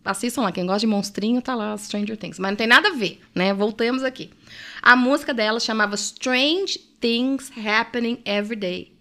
Assistam 0.04 0.42
lá, 0.42 0.52
quem 0.52 0.64
gosta 0.64 0.80
de 0.80 0.86
monstrinho 0.86 1.42
tá 1.42 1.54
lá, 1.54 1.76
Stranger 1.76 2.16
Things. 2.16 2.38
Mas 2.38 2.50
não 2.50 2.56
tem 2.56 2.66
nada 2.66 2.88
a 2.88 2.92
ver, 2.92 3.20
né? 3.34 3.52
Voltamos 3.52 4.02
aqui. 4.02 4.30
A 4.80 4.96
música 4.96 5.34
dela 5.34 5.60
chamava 5.60 5.94
Strange 5.96 6.78
Things 7.00 7.50
Happening 7.56 8.20
Every 8.24 8.56
Day. 8.56 8.92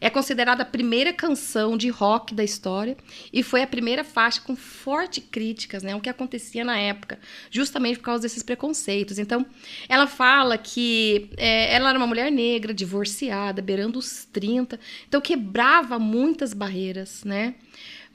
É 0.00 0.10
considerada 0.10 0.62
a 0.62 0.66
primeira 0.66 1.12
canção 1.12 1.76
de 1.76 1.88
rock 1.88 2.34
da 2.34 2.44
história 2.44 2.96
e 3.32 3.42
foi 3.42 3.62
a 3.62 3.66
primeira 3.66 4.04
faixa 4.04 4.40
com 4.40 4.54
fortes 4.54 5.24
críticas, 5.30 5.82
né, 5.82 5.94
o 5.94 6.00
que 6.00 6.08
acontecia 6.08 6.64
na 6.64 6.78
época, 6.78 7.18
justamente 7.50 7.98
por 7.98 8.04
causa 8.04 8.22
desses 8.22 8.42
preconceitos. 8.42 9.18
Então, 9.18 9.46
ela 9.88 10.06
fala 10.06 10.58
que 10.58 11.30
é, 11.36 11.74
ela 11.74 11.90
era 11.90 11.98
uma 11.98 12.06
mulher 12.06 12.30
negra, 12.30 12.74
divorciada, 12.74 13.62
beirando 13.62 13.98
os 13.98 14.24
30, 14.32 14.78
então 15.08 15.20
quebrava 15.20 15.98
muitas 15.98 16.52
barreiras, 16.52 17.24
né? 17.24 17.54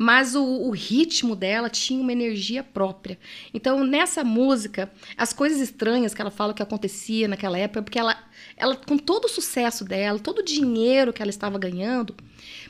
Mas 0.01 0.33
o, 0.33 0.43
o, 0.43 0.71
ritmo 0.71 1.35
dela 1.35 1.69
tinha 1.69 2.01
uma 2.01 2.11
energia 2.11 2.63
própria. 2.63 3.19
Então, 3.53 3.83
nessa 3.83 4.23
música, 4.23 4.91
as 5.15 5.31
coisas 5.31 5.61
estranhas 5.61 6.11
que 6.11 6.19
ela 6.19 6.31
fala 6.31 6.55
que 6.55 6.63
acontecia 6.63 7.27
naquela 7.27 7.55
época, 7.55 7.83
porque 7.83 7.99
ela, 7.99 8.17
ela 8.57 8.75
com 8.75 8.97
todo 8.97 9.25
o 9.25 9.29
sucesso 9.29 9.85
dela, 9.85 10.17
todo 10.17 10.39
o 10.39 10.43
dinheiro 10.43 11.13
que 11.13 11.21
ela 11.21 11.29
estava 11.29 11.59
ganhando, 11.59 12.15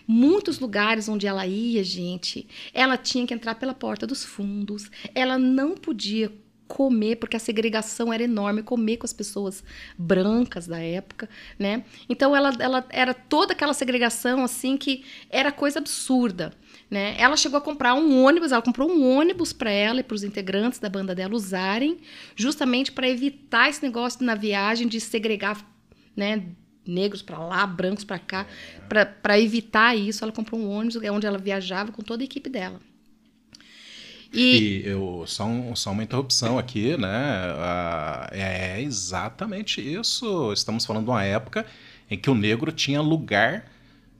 muitos 0.06 0.60
lugares 0.60 1.08
onde 1.08 1.26
ela 1.26 1.48
ia, 1.48 1.82
gente, 1.86 2.46
ela 2.74 2.98
tinha 2.98 3.26
que 3.26 3.34
entrar 3.34 3.56
pela 3.56 3.74
porta 3.74 4.06
dos 4.06 4.26
fundos, 4.26 4.92
ela 5.16 5.40
não 5.40 5.76
podia 5.76 6.34
comer, 6.68 7.18
porque 7.18 7.36
a 7.36 7.40
segregação 7.40 8.12
era 8.14 8.24
enorme, 8.24 8.64
comer 8.64 8.98
com 8.98 9.06
as 9.06 9.12
pessoas 9.12 9.64
brancas 9.98 10.68
da 10.68 10.80
época, 10.80 11.30
né? 11.60 11.84
Então 12.08 12.36
ela, 12.36 12.54
ela 12.60 12.86
era 12.90 13.14
toda 13.14 13.52
aquela 13.52 13.74
segregação 13.74 14.44
assim 14.44 14.78
que 14.78 15.04
era 15.30 15.52
coisa 15.52 15.80
absurda. 15.80 16.54
Né? 16.92 17.16
Ela 17.18 17.38
chegou 17.38 17.58
a 17.58 17.62
comprar 17.62 17.94
um 17.94 18.22
ônibus, 18.22 18.52
ela 18.52 18.62
comprou 18.62 18.92
um 18.92 19.18
ônibus 19.18 19.54
para 19.54 19.72
ela 19.72 20.02
e 20.02 20.04
para 20.04 20.14
os 20.14 20.26
integrantes 20.26 20.78
da 20.78 20.90
banda 20.90 21.16
dela 21.16 21.34
usarem, 21.34 22.00
justamente 22.36 22.92
para 22.92 23.08
evitar 23.08 23.70
esse 23.70 23.82
negócio 23.82 24.26
na 24.26 24.36
viagem 24.36 24.90
de 24.90 25.00
segregar 25.00 25.66
né, 26.14 26.44
negros 26.86 27.22
para 27.22 27.40
lá, 27.40 27.66
brancos 27.66 28.04
para 28.04 28.20
cá, 28.20 28.46
para 29.22 29.40
evitar 29.40 29.96
isso. 29.96 30.22
Ela 30.22 30.34
comprou 30.34 30.60
um 30.60 30.70
ônibus 30.70 30.98
onde 30.98 31.26
ela 31.26 31.38
viajava 31.38 31.94
com 31.94 32.02
toda 32.02 32.24
a 32.24 32.26
equipe 32.26 32.50
dela. 32.50 32.82
E, 34.34 34.84
e 34.84 34.88
eu, 34.88 35.24
só, 35.28 35.46
um, 35.46 35.74
só 35.74 35.92
uma 35.92 36.04
interrupção 36.04 36.60
aqui, 36.60 36.98
né? 36.98 37.08
é 38.34 38.82
exatamente 38.82 39.82
isso. 39.82 40.52
Estamos 40.52 40.86
falando 40.86 41.06
de 41.06 41.12
uma 41.12 41.24
época 41.24 41.66
em 42.10 42.18
que 42.18 42.30
o 42.30 42.36
negro 42.36 42.70
tinha 42.70 43.00
lugar 43.02 43.66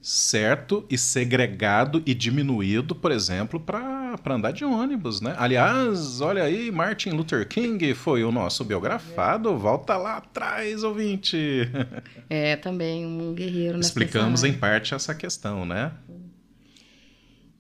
certo 0.02 0.84
e 0.90 0.98
segregado 0.98 2.02
e 2.06 2.14
diminuído, 2.14 2.96
por 2.96 3.12
exemplo, 3.12 3.60
para 3.60 4.18
andar 4.30 4.52
de 4.52 4.66
ônibus, 4.66 5.22
né? 5.22 5.36
Aliás, 5.38 6.20
olha 6.22 6.44
aí, 6.44 6.72
Martin 6.72 7.12
Luther 7.12 7.48
King 7.48 7.94
foi 7.94 8.24
o 8.24 8.32
nosso 8.32 8.66
biografado, 8.66 9.56
volta 9.58 9.96
lá 9.98 10.18
atrás, 10.18 10.84
ouvinte. 10.84 11.70
É, 12.30 12.56
também 12.56 13.06
um 13.06 13.34
guerreiro. 13.34 13.80
Explicamos 13.80 14.44
em 14.44 14.54
parte 14.54 14.94
essa 14.94 15.14
questão, 15.14 15.66
né? 15.66 15.92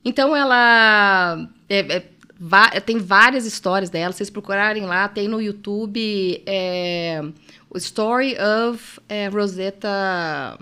Então 0.04 0.36
ela 0.36 1.48
é, 1.70 1.98
é, 1.98 2.80
tem 2.80 2.98
várias 2.98 3.46
histórias 3.46 3.90
dela. 3.90 4.14
Vocês 4.14 4.30
procurarem 4.30 4.86
lá, 4.86 5.08
tem 5.08 5.28
no 5.28 5.40
YouTube 5.42 6.42
é, 6.46 7.22
o 7.70 7.78
Story 7.78 8.36
of 8.70 9.00
é, 9.08 9.28
Rosetta 9.28 10.58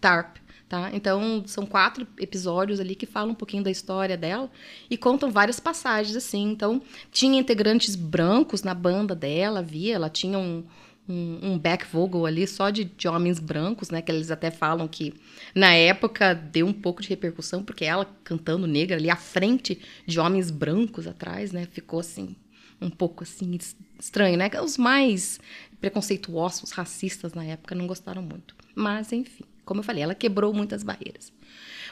Tarp. 0.00 0.39
Tá? 0.70 0.88
Então, 0.92 1.42
são 1.46 1.66
quatro 1.66 2.06
episódios 2.16 2.78
ali 2.78 2.94
que 2.94 3.04
falam 3.04 3.32
um 3.32 3.34
pouquinho 3.34 3.64
da 3.64 3.72
história 3.72 4.16
dela 4.16 4.48
e 4.88 4.96
contam 4.96 5.28
várias 5.28 5.58
passagens, 5.58 6.14
assim. 6.14 6.48
Então, 6.48 6.80
tinha 7.10 7.40
integrantes 7.40 7.96
brancos 7.96 8.62
na 8.62 8.72
banda 8.72 9.12
dela, 9.12 9.58
havia, 9.58 9.96
ela 9.96 10.08
tinha 10.08 10.38
um, 10.38 10.62
um, 11.08 11.38
um 11.42 11.58
back 11.58 11.84
vocal 11.84 12.24
ali 12.24 12.46
só 12.46 12.70
de, 12.70 12.84
de, 12.84 13.08
homens 13.08 13.40
brancos, 13.40 13.90
né? 13.90 14.00
Que 14.00 14.12
eles 14.12 14.30
até 14.30 14.48
falam 14.48 14.86
que 14.86 15.12
na 15.56 15.74
época 15.74 16.34
deu 16.34 16.68
um 16.68 16.72
pouco 16.72 17.02
de 17.02 17.08
repercussão, 17.08 17.64
porque 17.64 17.84
ela 17.84 18.06
cantando 18.22 18.68
negra 18.68 18.96
ali 18.96 19.10
à 19.10 19.16
frente 19.16 19.80
de 20.06 20.20
homens 20.20 20.52
brancos 20.52 21.08
atrás, 21.08 21.50
né? 21.50 21.66
Ficou 21.72 21.98
assim, 21.98 22.36
um 22.80 22.90
pouco 22.90 23.24
assim, 23.24 23.58
estranho, 23.98 24.38
né? 24.38 24.48
Os 24.62 24.78
mais 24.78 25.40
preconceituosos, 25.80 26.70
racistas 26.70 27.34
na 27.34 27.44
época 27.44 27.74
não 27.74 27.88
gostaram 27.88 28.22
muito. 28.22 28.54
Mas, 28.72 29.12
enfim. 29.12 29.49
Como 29.70 29.78
eu 29.78 29.84
falei, 29.84 30.02
ela 30.02 30.16
quebrou 30.16 30.52
muitas 30.52 30.82
barreiras. 30.82 31.32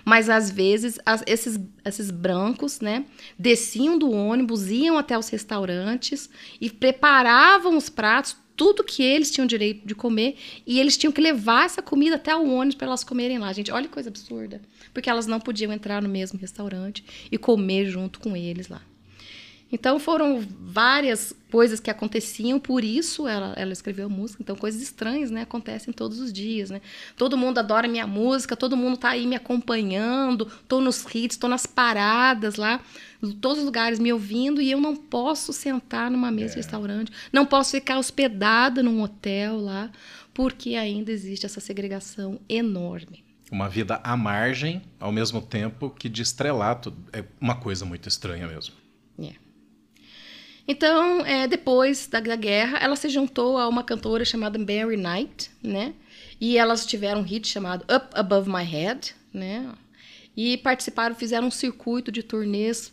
Mas 0.05 0.29
às 0.29 0.51
vezes 0.51 0.99
as, 1.07 1.23
esses, 1.29 1.61
esses 1.85 2.11
brancos, 2.11 2.81
né, 2.81 3.05
desciam 3.39 3.97
do 3.97 4.11
ônibus, 4.11 4.69
iam 4.69 4.99
até 4.99 5.17
os 5.17 5.29
restaurantes 5.29 6.29
e 6.61 6.69
preparavam 6.69 7.77
os 7.77 7.89
pratos, 7.89 8.37
tudo 8.57 8.83
que 8.83 9.01
eles 9.01 9.31
tinham 9.31 9.47
direito 9.47 9.87
de 9.87 9.95
comer, 9.95 10.37
e 10.67 10.81
eles 10.81 10.97
tinham 10.97 11.13
que 11.13 11.21
levar 11.21 11.67
essa 11.67 11.81
comida 11.81 12.17
até 12.17 12.35
o 12.35 12.53
ônibus 12.53 12.75
para 12.75 12.89
elas 12.89 13.05
comerem 13.05 13.39
lá. 13.39 13.53
Gente, 13.53 13.71
olha 13.71 13.87
que 13.87 13.95
coisa 13.95 14.09
absurda. 14.09 14.61
Porque 14.93 15.09
elas 15.09 15.29
não 15.29 15.39
podiam 15.39 15.73
entrar 15.73 16.03
no 16.03 16.09
mesmo 16.09 16.37
restaurante 16.37 17.05
e 17.31 17.39
comer 17.39 17.87
junto 17.87 18.19
com 18.19 18.37
eles 18.37 18.67
lá. 18.67 18.83
Então 19.71 20.01
foram 20.01 20.43
várias 20.61 21.35
coisas 21.51 21.79
que 21.79 21.91
aconteciam, 21.91 22.59
por 22.59 22.83
isso 22.83 23.29
ela, 23.29 23.53
ela 23.57 23.73
escreveu 23.73 24.07
a 24.07 24.09
música. 24.09 24.43
Então 24.43 24.57
coisas 24.57 24.81
estranhas, 24.81 25.31
né, 25.31 25.43
acontecem 25.43 25.93
todos 25.93 26.21
os 26.21 26.33
dias, 26.33 26.71
né? 26.71 26.81
Todo 27.17 27.37
mundo 27.37 27.59
adora 27.59 27.87
minha 27.87 28.07
música, 28.07 28.57
todo 28.57 28.77
mundo 28.77 28.97
tá 28.97 29.11
aí 29.11 29.27
me 29.27 29.37
acompanhando, 29.37 30.47
tô 30.67 30.81
nos 30.81 31.05
hits, 31.15 31.37
tô 31.37 31.49
nas 31.49 31.67
paradas 31.67 32.57
lá, 32.57 32.81
em 33.23 33.33
todos 33.33 33.59
os 33.59 33.65
lugares 33.65 33.99
me 33.99 34.13
ouvindo 34.13 34.61
e 34.61 34.71
eu 34.71 34.81
não 34.81 34.97
posso 34.97 35.53
sentar 35.53 36.11
numa 36.11 36.31
mesa 36.31 36.53
é. 36.53 36.55
de 36.55 36.57
restaurante, 36.57 37.13
não 37.33 37.45
posso 37.45 37.73
ficar 37.73 37.99
hospedada 37.99 38.83
num 38.83 39.03
hotel 39.03 39.61
lá, 39.61 39.91
porque 40.33 40.77
ainda 40.77 41.13
existe 41.13 41.45
essa 41.45 41.61
segregação 41.61 42.41
enorme. 42.49 43.25
Uma 43.51 43.69
vida 43.69 44.01
à 44.05 44.17
margem, 44.17 44.83
ao 45.01 45.11
mesmo 45.11 45.41
tempo 45.41 45.89
que 45.91 46.09
de 46.09 46.21
estrelato. 46.21 46.95
É 47.13 47.25
uma 47.41 47.57
coisa 47.57 47.85
muito 47.87 48.07
estranha 48.07 48.47
mesmo. 48.47 48.75
É. 49.19 49.48
Então, 50.71 51.25
é, 51.25 51.49
depois 51.49 52.07
da, 52.07 52.21
da, 52.21 52.37
guerra, 52.37 52.77
ela 52.79 52.95
se 52.95 53.09
juntou 53.09 53.57
a 53.57 53.67
uma 53.67 53.83
cantora 53.83 54.23
chamada 54.23 54.59
Mary 54.59 54.99
Knight, 54.99 55.51
né? 55.63 55.95
E 56.39 56.59
elas 56.59 56.85
tiveram 56.85 57.21
um 57.23 57.25
hit 57.25 57.49
chamado 57.49 57.83
Up 57.85 58.09
Above 58.13 58.51
My 58.51 58.63
Head, 58.63 59.15
né? 59.33 59.73
E 60.37 60.59
participaram, 60.59 61.15
fizeram 61.15 61.49
um 61.49 61.51
circuito 61.51 62.13
de 62.13 62.23
turnês 62.23 62.93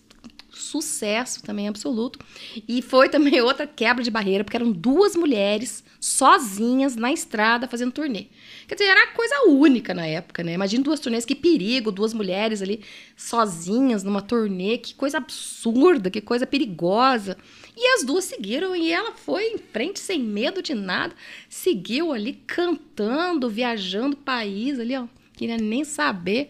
sucesso 0.55 1.43
também 1.43 1.67
absoluto. 1.67 2.19
E 2.67 2.81
foi 2.81 3.09
também 3.09 3.39
outra 3.41 3.67
quebra 3.67 4.03
de 4.03 4.09
barreira, 4.09 4.43
porque 4.43 4.57
eram 4.57 4.71
duas 4.71 5.15
mulheres 5.15 5.83
sozinhas 5.99 6.95
na 6.95 7.11
estrada 7.11 7.67
fazendo 7.67 7.91
turnê. 7.91 8.27
Quer 8.67 8.75
dizer, 8.75 8.89
era 8.89 9.07
coisa 9.07 9.47
única 9.47 9.93
na 9.93 10.05
época, 10.05 10.43
né? 10.43 10.53
Imagina 10.53 10.83
duas 10.83 10.99
turnês, 10.99 11.25
que 11.25 11.35
perigo, 11.35 11.91
duas 11.91 12.13
mulheres 12.13 12.61
ali 12.61 12.81
sozinhas 13.15 14.03
numa 14.03 14.21
turnê, 14.21 14.77
que 14.77 14.93
coisa 14.93 15.17
absurda, 15.17 16.09
que 16.09 16.21
coisa 16.21 16.47
perigosa. 16.47 17.37
E 17.75 17.95
as 17.95 18.03
duas 18.03 18.25
seguiram 18.25 18.75
e 18.75 18.91
ela 18.91 19.11
foi 19.11 19.43
em 19.47 19.57
frente 19.57 19.99
sem 19.99 20.19
medo 20.19 20.61
de 20.61 20.73
nada, 20.73 21.13
seguiu 21.49 22.13
ali 22.13 22.33
cantando, 22.47 23.49
viajando 23.49 24.15
o 24.15 24.19
país 24.19 24.79
ali, 24.79 24.95
ó 24.95 25.07
queria 25.35 25.57
nem 25.57 25.83
saber 25.83 26.49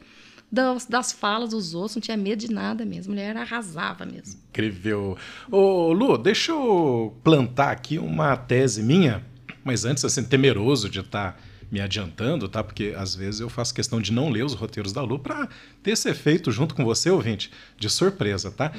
das, 0.52 0.86
das 0.86 1.12
falas 1.12 1.50
dos 1.50 1.74
outros, 1.74 1.96
não 1.96 2.02
tinha 2.02 2.18
medo 2.18 2.40
de 2.40 2.52
nada 2.52 2.86
mesmo. 2.86 3.12
A 3.12 3.16
mulher 3.16 3.38
arrasava 3.38 4.06
mesmo. 4.06 4.40
Incrível. 4.50 5.18
Ô, 5.52 5.92
Lu, 5.92 6.18
deixa 6.18 6.52
eu 6.52 7.16
plantar 7.24 7.72
aqui 7.72 7.98
uma 7.98 8.36
tese 8.38 8.82
minha, 8.82 9.24
mas 9.64 9.86
antes, 9.86 10.04
assim, 10.06 10.24
temeroso 10.24 10.90
de 10.90 11.00
estar. 11.00 11.34
Tá 11.34 11.56
me 11.72 11.82
adiantando, 11.82 12.48
tá? 12.48 12.64
Porque 12.64 12.94
às 12.98 13.16
vezes 13.16 13.42
eu 13.42 13.50
faço 13.50 13.74
questão 13.74 14.00
de 14.00 14.12
não 14.12 14.30
ler 14.30 14.46
os 14.46 14.54
roteiros 14.54 14.94
da 14.94 15.02
Lu 15.02 15.20
para 15.20 15.48
ter 15.84 15.92
esse 15.92 16.10
efeito 16.10 16.52
junto 16.52 16.76
com 16.76 16.86
você, 16.86 17.10
ouvinte, 17.10 17.52
de 17.78 17.90
surpresa, 17.90 18.52
tá? 18.52 18.72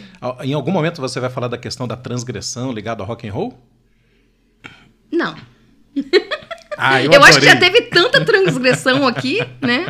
Em 0.42 0.54
algum 0.54 0.70
momento 0.70 1.00
você 1.00 1.20
vai 1.20 1.30
falar 1.30 1.48
da 1.48 1.58
questão 1.58 1.86
da 1.86 1.96
transgressão 1.96 2.72
ligada 2.72 3.02
ao 3.02 3.06
rock 3.06 3.28
and 3.28 3.32
roll? 3.32 3.58
Não. 5.12 5.36
Ah, 6.76 7.02
eu, 7.02 7.10
eu 7.12 7.24
acho 7.24 7.38
que 7.38 7.44
já 7.46 7.56
teve 7.56 7.82
tanta 7.82 8.24
transgressão 8.24 9.06
aqui, 9.06 9.40
né? 9.60 9.86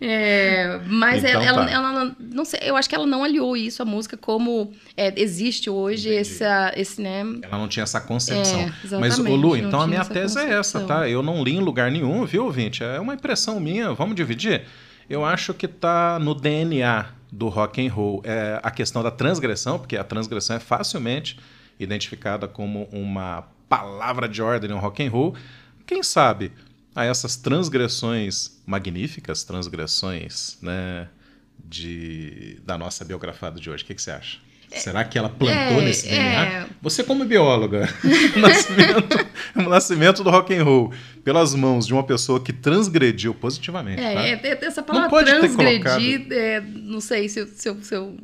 É, 0.00 0.80
mas 0.86 1.24
então, 1.24 1.42
ela, 1.42 1.64
tá. 1.64 1.70
ela, 1.72 1.88
ela, 1.90 2.16
não 2.20 2.44
sei, 2.44 2.60
eu 2.62 2.76
acho 2.76 2.88
que 2.88 2.94
ela 2.94 3.06
não 3.06 3.24
aliou 3.24 3.56
isso 3.56 3.82
à 3.82 3.84
música 3.84 4.16
como 4.16 4.72
é, 4.96 5.12
existe 5.20 5.68
hoje 5.68 6.14
essa, 6.14 6.72
esse, 6.76 7.02
né? 7.02 7.20
Ela 7.42 7.58
não 7.58 7.66
tinha 7.66 7.82
essa 7.82 8.00
concepção. 8.00 8.60
É, 8.60 8.98
mas, 8.98 9.18
ô 9.18 9.34
Lu, 9.34 9.56
então 9.56 9.80
a 9.80 9.86
minha 9.86 10.04
tese 10.04 10.34
concepção. 10.34 10.56
é 10.56 10.58
essa, 10.58 10.80
tá? 10.84 11.08
Eu 11.08 11.20
não 11.20 11.42
li 11.42 11.56
em 11.56 11.60
lugar 11.60 11.90
nenhum, 11.90 12.24
viu, 12.24 12.44
ouvinte? 12.44 12.84
É 12.84 13.00
uma 13.00 13.14
impressão 13.14 13.58
minha, 13.58 13.92
vamos 13.92 14.14
dividir? 14.14 14.62
Eu 15.10 15.24
acho 15.24 15.52
que 15.52 15.66
tá 15.66 16.18
no 16.20 16.32
DNA 16.32 17.06
do 17.30 17.48
rock 17.48 17.84
and 17.84 17.92
roll 17.92 18.22
é 18.24 18.60
a 18.62 18.70
questão 18.70 19.02
da 19.02 19.10
transgressão, 19.10 19.78
porque 19.78 19.96
a 19.96 20.04
transgressão 20.04 20.56
é 20.56 20.60
facilmente 20.60 21.38
identificada 21.78 22.46
como 22.46 22.88
uma 22.92 23.44
palavra 23.68 24.28
de 24.28 24.40
ordem 24.40 24.70
no 24.70 24.78
rock 24.78 25.04
and 25.04 25.10
roll. 25.10 25.34
Quem 25.86 26.02
sabe 26.02 26.52
a 26.94 27.04
essas 27.04 27.36
transgressões 27.36 28.60
magníficas, 28.66 29.44
transgressões 29.44 30.58
né, 30.60 31.08
de, 31.64 32.58
da 32.64 32.76
nossa 32.76 33.04
biografada 33.04 33.60
de 33.60 33.70
hoje. 33.70 33.84
O 33.84 33.86
que, 33.86 33.94
que 33.94 34.02
você 34.02 34.10
acha? 34.10 34.38
É, 34.70 34.78
Será 34.78 35.02
que 35.02 35.18
ela 35.18 35.30
plantou 35.30 35.80
é, 35.80 35.84
nesse 35.84 36.08
DNA? 36.08 36.44
É... 36.44 36.66
Você 36.82 37.02
como 37.02 37.24
bióloga, 37.24 37.88
o 38.36 38.38
nascimento, 38.38 39.26
o 39.56 39.62
nascimento 39.62 40.22
do 40.22 40.30
rock 40.30 40.54
and 40.54 40.62
roll 40.62 40.92
pelas 41.24 41.54
mãos 41.54 41.86
de 41.86 41.94
uma 41.94 42.02
pessoa 42.02 42.38
que 42.38 42.52
transgrediu 42.52 43.34
positivamente. 43.34 44.02
É, 44.02 44.36
tá? 44.36 44.48
é 44.48 44.66
essa 44.66 44.82
palavra 44.82 45.08
não 45.08 45.10
pode 45.10 45.30
transgredir, 45.30 46.26
é, 46.30 46.60
não 46.60 47.00
sei 47.00 47.28
se, 47.28 47.46
se, 47.46 47.74
se 47.82 47.94
eu... 47.94 48.16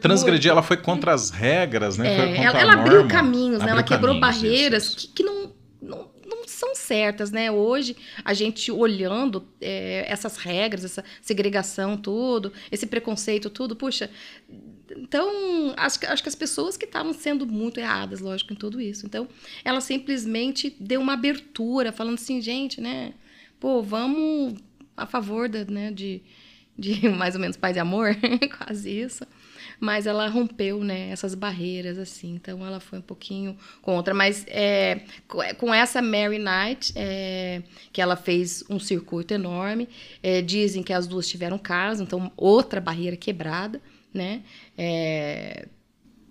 Transgredir, 0.00 0.50
ela 0.50 0.62
foi 0.62 0.76
contra 0.76 1.14
as 1.14 1.30
regras, 1.30 1.96
né? 1.96 2.36
Ela, 2.36 2.60
ela 2.60 2.72
abriu 2.74 3.06
caminhos, 3.08 3.62
né? 3.62 3.70
ela 3.70 3.82
quebrou 3.82 4.18
barreiras 4.20 4.84
isso, 4.84 4.96
isso. 4.96 5.08
Que, 5.08 5.14
que 5.14 5.22
não 5.22 5.37
são 6.58 6.74
certas, 6.74 7.30
né? 7.30 7.50
Hoje, 7.50 7.96
a 8.24 8.34
gente 8.34 8.70
olhando 8.70 9.46
é, 9.60 10.04
essas 10.08 10.36
regras, 10.36 10.84
essa 10.84 11.04
segregação, 11.22 11.96
tudo, 11.96 12.52
esse 12.70 12.86
preconceito, 12.86 13.48
tudo, 13.48 13.76
puxa. 13.76 14.10
Então, 14.96 15.72
acho, 15.76 15.98
acho 16.06 16.22
que 16.22 16.28
as 16.28 16.34
pessoas 16.34 16.76
que 16.76 16.84
estavam 16.84 17.12
sendo 17.12 17.46
muito 17.46 17.78
erradas, 17.78 18.20
lógico, 18.20 18.52
em 18.52 18.56
tudo 18.56 18.80
isso. 18.80 19.06
Então, 19.06 19.28
ela 19.64 19.80
simplesmente 19.80 20.74
deu 20.80 21.00
uma 21.00 21.12
abertura, 21.12 21.92
falando 21.92 22.14
assim, 22.14 22.40
gente, 22.40 22.80
né? 22.80 23.14
Pô, 23.60 23.82
vamos 23.82 24.54
a 24.96 25.06
favor 25.06 25.48
da, 25.48 25.64
né, 25.64 25.92
de, 25.92 26.22
de 26.76 27.08
mais 27.10 27.34
ou 27.34 27.40
menos 27.40 27.56
paz 27.56 27.76
e 27.76 27.80
amor, 27.80 28.16
quase 28.58 28.90
isso 28.90 29.24
mas 29.80 30.06
ela 30.06 30.28
rompeu 30.28 30.82
né, 30.82 31.10
essas 31.10 31.34
barreiras, 31.34 31.98
assim. 31.98 32.34
Então 32.34 32.66
ela 32.66 32.80
foi 32.80 32.98
um 32.98 33.02
pouquinho 33.02 33.56
contra. 33.80 34.12
Mas 34.12 34.44
é, 34.48 35.02
com 35.26 35.72
essa 35.72 36.02
Mary 36.02 36.38
Knight, 36.38 36.92
é, 36.96 37.62
que 37.92 38.00
ela 38.00 38.16
fez 38.16 38.64
um 38.68 38.78
circuito 38.78 39.32
enorme, 39.34 39.88
é, 40.22 40.42
dizem 40.42 40.82
que 40.82 40.92
as 40.92 41.06
duas 41.06 41.28
tiveram 41.28 41.58
caso, 41.58 42.02
então 42.02 42.32
outra 42.36 42.80
barreira 42.80 43.16
quebrada, 43.16 43.80
né? 44.12 44.42
É, 44.76 45.68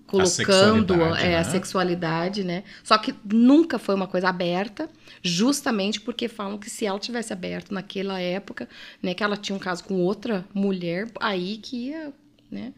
colocando 0.08 0.94
a 0.94 0.98
sexualidade, 0.98 1.25
é, 1.25 1.30
né? 1.30 1.38
a 1.38 1.44
sexualidade, 1.44 2.44
né? 2.44 2.63
Só 2.84 2.98
que 2.98 3.13
nunca 3.25 3.77
foi 3.77 3.94
uma 3.94 4.08
coisa 4.08 4.30
aberta, 4.30 4.89
justamente 5.22 6.00
porque 6.00 6.27
falam 6.27 6.58
que 6.58 6.70
se 6.70 6.86
ela 6.86 6.98
tivesse 6.98 7.34
aberto 7.34 7.74
naquela 7.74 8.20
época, 8.20 8.70
né, 9.04 9.13
que 9.13 9.24
ela 9.24 9.36
tinha 9.36 9.56
um 9.56 9.60
caso 9.60 9.84
com 9.84 9.96
outra 9.96 10.46
mulher, 10.54 11.10
aí 11.20 11.58
que 11.58 11.89
ia, 11.89 12.13
né, 12.50 12.74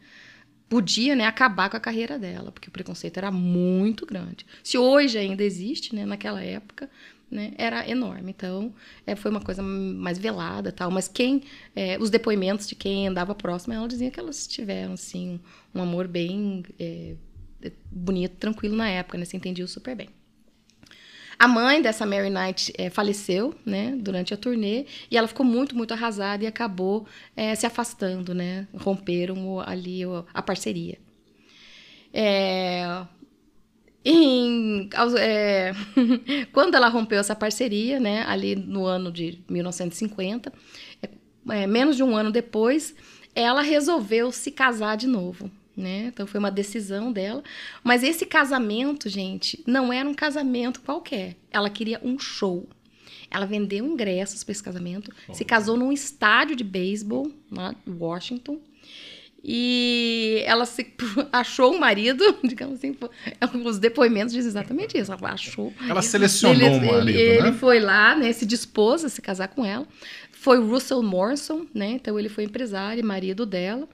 podia 0.70 1.16
né, 1.16 1.26
acabar 1.26 1.68
com 1.68 1.76
a 1.76 1.80
carreira 1.80 2.16
dela, 2.16 2.52
porque 2.52 2.68
o 2.68 2.72
preconceito 2.72 3.18
era 3.18 3.30
muito 3.30 4.06
grande. 4.06 4.46
Se 4.62 4.78
hoje 4.78 5.18
ainda 5.18 5.42
existe, 5.42 5.92
né, 5.94 6.06
naquela 6.06 6.40
época, 6.42 6.88
né, 7.28 7.52
era 7.58 7.90
enorme. 7.90 8.30
Então, 8.30 8.72
é, 9.04 9.16
foi 9.16 9.32
uma 9.32 9.40
coisa 9.40 9.64
mais 9.64 10.16
velada 10.16 10.70
tal. 10.70 10.88
Mas 10.88 11.08
quem, 11.08 11.42
é, 11.74 11.98
os 11.98 12.08
depoimentos 12.08 12.68
de 12.68 12.76
quem 12.76 13.08
andava 13.08 13.34
próximo, 13.34 13.74
ela 13.74 13.88
dizia 13.88 14.12
que 14.12 14.20
elas 14.20 14.46
tiveram, 14.46 14.92
assim, 14.92 15.40
um 15.74 15.82
amor 15.82 16.06
bem 16.06 16.62
é, 16.78 17.16
bonito, 17.90 18.36
tranquilo 18.36 18.76
na 18.76 18.88
época, 18.88 19.18
né, 19.18 19.24
se 19.24 19.36
entendiam 19.36 19.66
super 19.66 19.96
bem. 19.96 20.08
A 21.40 21.48
mãe 21.48 21.80
dessa 21.80 22.04
Mary 22.04 22.28
Knight 22.28 22.70
é, 22.76 22.90
faleceu, 22.90 23.54
né, 23.64 23.96
durante 23.96 24.34
a 24.34 24.36
turnê, 24.36 24.84
e 25.10 25.16
ela 25.16 25.26
ficou 25.26 25.46
muito, 25.46 25.74
muito 25.74 25.94
arrasada 25.94 26.44
e 26.44 26.46
acabou 26.46 27.06
é, 27.34 27.54
se 27.54 27.64
afastando, 27.64 28.34
né, 28.34 28.68
romperam 28.74 29.58
ali 29.58 30.02
a 30.34 30.42
parceria. 30.42 30.98
É, 32.12 33.06
em, 34.04 34.90
é, 35.18 35.72
quando 36.52 36.74
ela 36.74 36.88
rompeu 36.88 37.18
essa 37.18 37.34
parceria, 37.34 37.98
né, 37.98 38.22
ali 38.28 38.54
no 38.54 38.84
ano 38.84 39.10
de 39.10 39.42
1950, 39.48 40.52
é, 41.02 41.08
é, 41.62 41.66
menos 41.66 41.96
de 41.96 42.02
um 42.02 42.14
ano 42.14 42.30
depois, 42.30 42.94
ela 43.34 43.62
resolveu 43.62 44.30
se 44.30 44.50
casar 44.50 44.94
de 44.94 45.06
novo 45.06 45.50
né? 45.80 46.06
Então 46.06 46.26
foi 46.26 46.38
uma 46.38 46.50
decisão 46.50 47.12
dela. 47.12 47.42
Mas 47.82 48.02
esse 48.02 48.26
casamento, 48.26 49.08
gente, 49.08 49.62
não 49.66 49.92
era 49.92 50.08
um 50.08 50.14
casamento 50.14 50.80
qualquer. 50.80 51.36
Ela 51.50 51.70
queria 51.70 52.00
um 52.02 52.18
show. 52.18 52.68
Ela 53.30 53.46
vendeu 53.46 53.84
ingressos 53.86 54.42
para 54.42 54.52
esse 54.52 54.62
casamento, 54.62 55.12
se 55.32 55.44
casou 55.44 55.76
num 55.76 55.92
estádio 55.92 56.56
de 56.56 56.64
beisebol 56.64 57.30
lá 57.50 57.74
em 57.86 57.92
Washington. 57.92 58.60
E 59.42 60.42
ela 60.44 60.66
se 60.66 60.86
achou 61.32 61.74
um 61.74 61.78
marido, 61.78 62.22
digamos 62.44 62.76
assim, 62.76 62.94
os 63.64 63.78
depoimentos 63.78 64.34
dizem 64.34 64.48
exatamente 64.48 64.98
isso. 64.98 65.12
Ela 65.12 65.32
achou. 65.32 65.72
Ela 65.88 66.02
selecionou 66.02 66.56
ele, 66.56 66.68
um 66.68 66.92
marido. 66.92 67.08
Ele, 67.08 67.40
né? 67.40 67.48
ele 67.48 67.52
foi 67.52 67.80
lá, 67.80 68.14
né? 68.14 68.32
Se 68.32 68.44
dispôs 68.44 69.04
a 69.04 69.08
se 69.08 69.22
casar 69.22 69.48
com 69.48 69.64
ela. 69.64 69.86
Foi 70.32 70.58
Russell 70.58 71.02
Morrison, 71.02 71.66
né? 71.74 71.92
Então 71.92 72.18
ele 72.18 72.28
foi 72.28 72.44
empresário 72.44 73.00
e 73.00 73.02
marido 73.02 73.46
dela. 73.46 73.88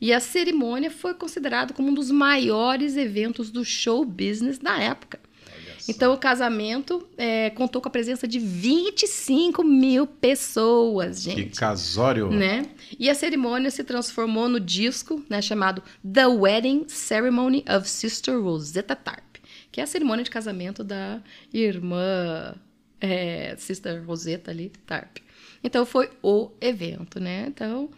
E 0.00 0.12
a 0.12 0.20
cerimônia 0.20 0.90
foi 0.90 1.14
considerada 1.14 1.72
como 1.72 1.88
um 1.88 1.94
dos 1.94 2.10
maiores 2.10 2.96
eventos 2.96 3.50
do 3.50 3.64
show 3.64 4.04
business 4.04 4.58
da 4.58 4.78
época. 4.78 5.20
Então, 5.88 6.12
o 6.12 6.18
casamento 6.18 7.08
é, 7.16 7.48
contou 7.50 7.80
com 7.80 7.88
a 7.88 7.90
presença 7.90 8.28
de 8.28 8.38
25 8.38 9.64
mil 9.64 10.06
pessoas, 10.06 11.22
gente. 11.22 11.44
Que 11.44 11.56
casório! 11.56 12.30
Né? 12.30 12.66
E 12.98 13.08
a 13.08 13.14
cerimônia 13.14 13.70
se 13.70 13.82
transformou 13.82 14.50
no 14.50 14.60
disco 14.60 15.24
né, 15.30 15.40
chamado 15.40 15.82
The 16.04 16.26
Wedding 16.26 16.84
Ceremony 16.88 17.64
of 17.74 17.88
Sister 17.88 18.38
Rosetta 18.38 18.94
Tarp, 18.94 19.36
que 19.72 19.80
é 19.80 19.84
a 19.84 19.86
cerimônia 19.86 20.22
de 20.22 20.30
casamento 20.30 20.84
da 20.84 21.22
irmã 21.52 22.54
é, 23.00 23.56
Sister 23.56 24.04
Rosetta 24.04 24.50
ali, 24.50 24.70
Tarp. 24.86 25.18
Então, 25.64 25.86
foi 25.86 26.10
o 26.22 26.50
evento, 26.60 27.18
né? 27.18 27.46
Então, 27.48 27.88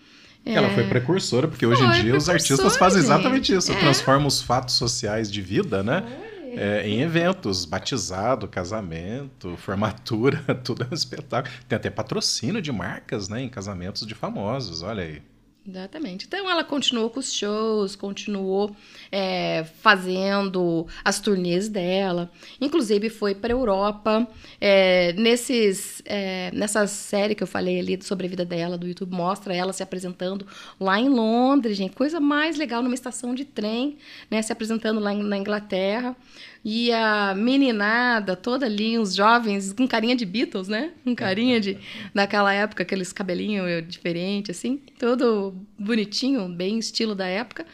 é. 0.44 0.54
Ela 0.54 0.70
foi 0.70 0.84
precursora, 0.84 1.46
porque 1.46 1.66
foi, 1.66 1.74
hoje 1.74 1.84
em 1.84 2.02
dia 2.02 2.16
os 2.16 2.28
artistas 2.28 2.76
fazem 2.76 3.00
exatamente 3.00 3.54
isso, 3.54 3.72
é. 3.72 3.78
transformam 3.78 4.26
os 4.26 4.40
fatos 4.40 4.74
sociais 4.74 5.30
de 5.30 5.40
vida, 5.42 5.82
né? 5.82 6.04
É, 6.52 6.82
em 6.84 7.00
eventos, 7.00 7.64
batizado, 7.64 8.48
casamento, 8.48 9.56
formatura, 9.56 10.42
tudo 10.64 10.82
é 10.82 10.88
um 10.90 10.94
espetáculo. 10.94 11.54
Tem 11.68 11.76
até 11.76 11.88
patrocínio 11.90 12.60
de 12.60 12.72
marcas, 12.72 13.28
né, 13.28 13.40
em 13.40 13.48
casamentos 13.48 14.04
de 14.04 14.16
famosos, 14.16 14.82
olha 14.82 15.04
aí. 15.04 15.22
Exatamente. 15.70 16.26
Então 16.26 16.50
ela 16.50 16.64
continuou 16.64 17.08
com 17.10 17.20
os 17.20 17.32
shows, 17.32 17.94
continuou 17.94 18.74
é, 19.10 19.64
fazendo 19.80 20.84
as 21.04 21.20
turnês 21.20 21.68
dela, 21.68 22.28
inclusive 22.60 23.08
foi 23.08 23.36
para 23.36 23.52
Europa. 23.52 24.26
É, 24.60 25.12
nesses, 25.12 26.02
é, 26.04 26.50
nessa 26.52 26.86
série 26.88 27.36
que 27.36 27.42
eu 27.42 27.46
falei 27.46 27.78
ali 27.78 28.02
sobre 28.02 28.26
a 28.26 28.30
vida 28.30 28.44
dela 28.44 28.76
do 28.76 28.86
YouTube, 28.86 29.14
mostra 29.14 29.54
ela 29.54 29.72
se 29.72 29.82
apresentando 29.82 30.44
lá 30.78 30.98
em 30.98 31.08
Londres, 31.08 31.76
gente, 31.76 31.94
coisa 31.94 32.18
mais 32.18 32.56
legal 32.56 32.82
numa 32.82 32.94
estação 32.94 33.32
de 33.32 33.44
trem, 33.44 33.96
né, 34.28 34.42
se 34.42 34.52
apresentando 34.52 34.98
lá 34.98 35.14
na 35.14 35.38
Inglaterra. 35.38 36.16
E 36.62 36.92
a 36.92 37.34
meninada 37.34 38.36
toda 38.36 38.66
ali, 38.66 38.98
uns 38.98 39.14
jovens 39.14 39.72
com 39.72 39.88
carinha 39.88 40.14
de 40.14 40.26
Beatles, 40.26 40.68
né? 40.68 40.92
Com 41.02 41.14
carinha 41.14 41.58
de 41.58 41.78
daquela 42.14 42.52
época, 42.52 42.82
aqueles 42.82 43.12
cabelinhos 43.12 43.86
diferentes, 43.88 44.56
assim, 44.56 44.76
todo 44.98 45.54
bonitinho, 45.78 46.46
bem 46.48 46.78
estilo 46.78 47.14
da 47.14 47.26
época, 47.26 47.64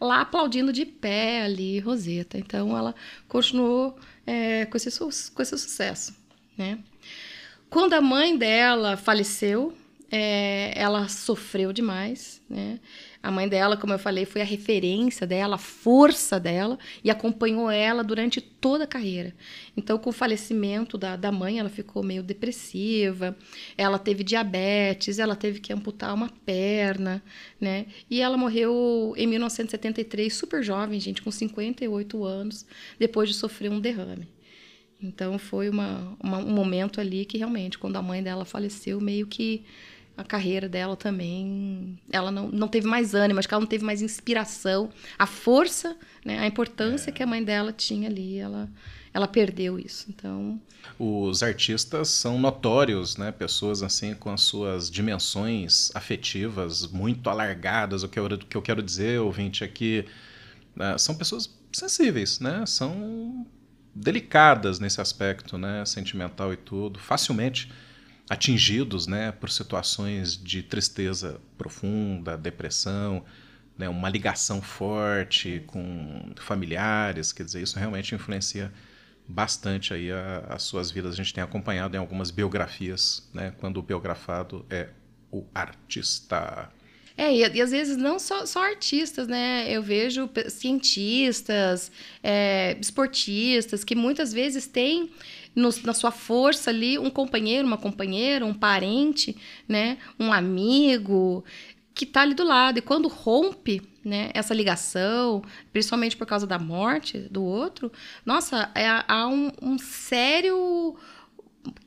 lá 0.00 0.20
aplaudindo 0.20 0.72
de 0.72 0.86
pé 0.86 1.42
ali, 1.42 1.80
Roseta. 1.80 2.38
Então 2.38 2.76
ela 2.76 2.94
continuou 3.26 3.98
é, 4.24 4.64
com, 4.66 4.76
esse, 4.76 4.90
com 5.32 5.42
esse 5.42 5.58
sucesso, 5.58 6.14
né? 6.56 6.78
Quando 7.68 7.94
a 7.94 8.00
mãe 8.00 8.38
dela 8.38 8.96
faleceu, 8.96 9.76
é, 10.10 10.72
ela 10.76 11.08
sofreu 11.08 11.72
demais, 11.72 12.40
né? 12.48 12.78
A 13.22 13.30
mãe 13.30 13.48
dela, 13.48 13.76
como 13.76 13.92
eu 13.92 13.98
falei, 13.98 14.24
foi 14.24 14.40
a 14.40 14.44
referência 14.44 15.26
dela, 15.26 15.56
a 15.56 15.58
força 15.58 16.38
dela 16.38 16.78
e 17.02 17.10
acompanhou 17.10 17.70
ela 17.70 18.04
durante 18.04 18.40
toda 18.40 18.84
a 18.84 18.86
carreira. 18.86 19.34
Então, 19.76 19.98
com 19.98 20.10
o 20.10 20.12
falecimento 20.12 20.96
da, 20.96 21.16
da 21.16 21.32
mãe, 21.32 21.58
ela 21.58 21.68
ficou 21.68 22.02
meio 22.02 22.22
depressiva, 22.22 23.36
ela 23.76 23.98
teve 23.98 24.22
diabetes, 24.22 25.18
ela 25.18 25.34
teve 25.34 25.60
que 25.60 25.72
amputar 25.72 26.14
uma 26.14 26.28
perna, 26.44 27.22
né? 27.60 27.86
E 28.10 28.20
ela 28.20 28.36
morreu 28.36 29.14
em 29.16 29.26
1973, 29.26 30.32
super 30.32 30.62
jovem, 30.62 31.00
gente, 31.00 31.22
com 31.22 31.30
58 31.30 32.24
anos, 32.24 32.66
depois 32.98 33.28
de 33.28 33.34
sofrer 33.34 33.70
um 33.70 33.80
derrame. 33.80 34.28
Então, 35.02 35.38
foi 35.38 35.68
uma, 35.68 36.16
uma 36.22 36.38
um 36.38 36.50
momento 36.50 37.00
ali 37.00 37.24
que 37.24 37.38
realmente, 37.38 37.78
quando 37.78 37.96
a 37.96 38.02
mãe 38.02 38.22
dela 38.22 38.44
faleceu, 38.44 39.00
meio 39.00 39.26
que 39.26 39.64
a 40.16 40.24
carreira 40.24 40.68
dela 40.68 40.96
também, 40.96 41.98
ela 42.10 42.30
não, 42.30 42.48
não 42.48 42.68
teve 42.68 42.86
mais 42.86 43.14
ânimo, 43.14 43.38
acho 43.38 43.46
que 43.46 43.52
ela 43.52 43.60
não 43.60 43.68
teve 43.68 43.84
mais 43.84 44.00
inspiração, 44.00 44.90
a 45.18 45.26
força, 45.26 45.96
né, 46.24 46.38
a 46.38 46.46
importância 46.46 47.10
é. 47.10 47.12
que 47.12 47.22
a 47.22 47.26
mãe 47.26 47.44
dela 47.44 47.72
tinha 47.72 48.08
ali, 48.08 48.38
ela, 48.38 48.68
ela 49.12 49.28
perdeu 49.28 49.78
isso. 49.78 50.06
Então, 50.08 50.60
os 50.98 51.42
artistas 51.42 52.08
são 52.08 52.38
notórios, 52.38 53.18
né, 53.18 53.30
pessoas 53.30 53.82
assim 53.82 54.14
com 54.14 54.30
as 54.30 54.40
suas 54.40 54.90
dimensões 54.90 55.94
afetivas 55.94 56.86
muito 56.86 57.28
alargadas. 57.28 58.02
O 58.02 58.08
que 58.08 58.18
eu, 58.18 58.24
o 58.24 58.38
que 58.38 58.56
eu 58.56 58.62
quero 58.62 58.82
dizer, 58.82 59.20
ouvinte, 59.20 59.64
é 59.64 59.68
que 59.68 60.06
né, 60.74 60.96
são 60.96 61.14
pessoas 61.14 61.54
sensíveis, 61.70 62.40
né, 62.40 62.64
são 62.64 63.46
delicadas 63.94 64.78
nesse 64.78 64.98
aspecto, 65.00 65.58
né, 65.58 65.84
sentimental 65.84 66.54
e 66.54 66.56
tudo, 66.56 66.98
facilmente 66.98 67.70
atingidos 68.28 69.06
né, 69.06 69.32
por 69.32 69.50
situações 69.50 70.36
de 70.36 70.62
tristeza 70.62 71.40
profunda, 71.56 72.36
depressão, 72.36 73.24
né, 73.78 73.88
uma 73.88 74.08
ligação 74.08 74.60
forte 74.60 75.62
com 75.66 76.32
familiares, 76.36 77.32
quer 77.32 77.44
dizer, 77.44 77.62
isso 77.62 77.78
realmente 77.78 78.14
influencia 78.14 78.72
bastante 79.28 79.92
aí 79.92 80.10
a, 80.10 80.46
as 80.48 80.62
suas 80.62 80.90
vidas. 80.90 81.12
A 81.12 81.16
gente 81.16 81.32
tem 81.32 81.42
acompanhado 81.42 81.96
em 81.96 81.98
algumas 81.98 82.30
biografias, 82.30 83.28
né, 83.32 83.52
quando 83.58 83.78
o 83.78 83.82
biografado 83.82 84.64
é 84.70 84.88
o 85.30 85.44
artista. 85.54 86.70
É, 87.16 87.32
e, 87.32 87.38
e, 87.40 87.62
às 87.62 87.70
vezes 87.70 87.96
não 87.96 88.18
só, 88.18 88.44
só 88.44 88.62
artistas, 88.62 89.26
né? 89.26 89.66
Eu 89.70 89.82
vejo 89.82 90.28
cientistas, 90.50 91.90
é, 92.22 92.76
esportistas, 92.78 93.82
que 93.82 93.94
muitas 93.94 94.34
vezes 94.34 94.66
têm 94.66 95.10
no, 95.56 95.70
na 95.82 95.94
sua 95.94 96.10
força 96.10 96.70
ali 96.70 96.98
um 96.98 97.10
companheiro, 97.10 97.66
uma 97.66 97.78
companheira, 97.78 98.44
um 98.44 98.54
parente, 98.54 99.36
né, 99.66 99.96
um 100.20 100.32
amigo 100.32 101.42
que 101.94 102.04
está 102.04 102.20
ali 102.20 102.34
do 102.34 102.44
lado. 102.44 102.78
E 102.78 102.82
quando 102.82 103.08
rompe 103.08 103.80
né, 104.04 104.30
essa 104.34 104.52
ligação, 104.52 105.42
principalmente 105.72 106.16
por 106.16 106.26
causa 106.26 106.46
da 106.46 106.58
morte 106.58 107.18
do 107.30 107.42
outro, 107.42 107.90
nossa, 108.24 108.70
é, 108.74 108.86
há 109.08 109.26
um, 109.26 109.50
um 109.62 109.78
sério 109.78 110.94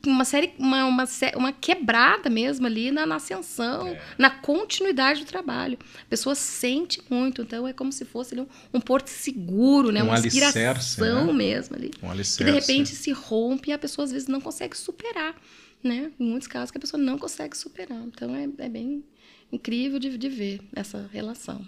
uma 0.06 0.24
série, 0.24 0.52
uma, 0.58 0.84
uma, 0.86 1.04
uma 1.36 1.52
quebrada 1.52 2.30
mesmo 2.30 2.66
ali 2.66 2.90
na, 2.90 3.06
na 3.06 3.16
ascensão, 3.16 3.88
é. 3.88 4.02
na 4.18 4.30
continuidade 4.30 5.20
do 5.20 5.26
trabalho. 5.26 5.78
A 6.02 6.08
pessoa 6.08 6.34
sente 6.34 7.02
muito, 7.10 7.42
então 7.42 7.66
é 7.66 7.72
como 7.72 7.92
se 7.92 8.04
fosse 8.04 8.34
ali, 8.34 8.42
um, 8.42 8.78
um 8.78 8.80
porto 8.80 9.08
seguro, 9.08 9.90
né? 9.90 10.02
Um 10.02 10.06
uma 10.06 10.18
inspiração 10.18 11.26
né? 11.26 11.32
mesmo 11.32 11.76
ali. 11.76 11.90
Um 12.02 12.10
alicerce. 12.10 12.38
Que 12.38 12.44
de 12.44 12.50
repente 12.50 12.90
se 12.90 13.12
rompe 13.12 13.70
e 13.70 13.72
a 13.72 13.78
pessoa 13.78 14.04
às 14.04 14.12
vezes 14.12 14.28
não 14.28 14.40
consegue 14.40 14.76
superar, 14.76 15.34
né? 15.82 16.10
Em 16.18 16.24
muitos 16.24 16.48
casos 16.48 16.70
que 16.70 16.78
a 16.78 16.80
pessoa 16.80 17.02
não 17.02 17.18
consegue 17.18 17.56
superar. 17.56 18.02
Então 18.06 18.34
é, 18.34 18.48
é 18.58 18.68
bem 18.68 19.04
incrível 19.52 19.98
de, 19.98 20.16
de 20.16 20.28
ver 20.28 20.60
essa 20.74 21.08
relação. 21.12 21.64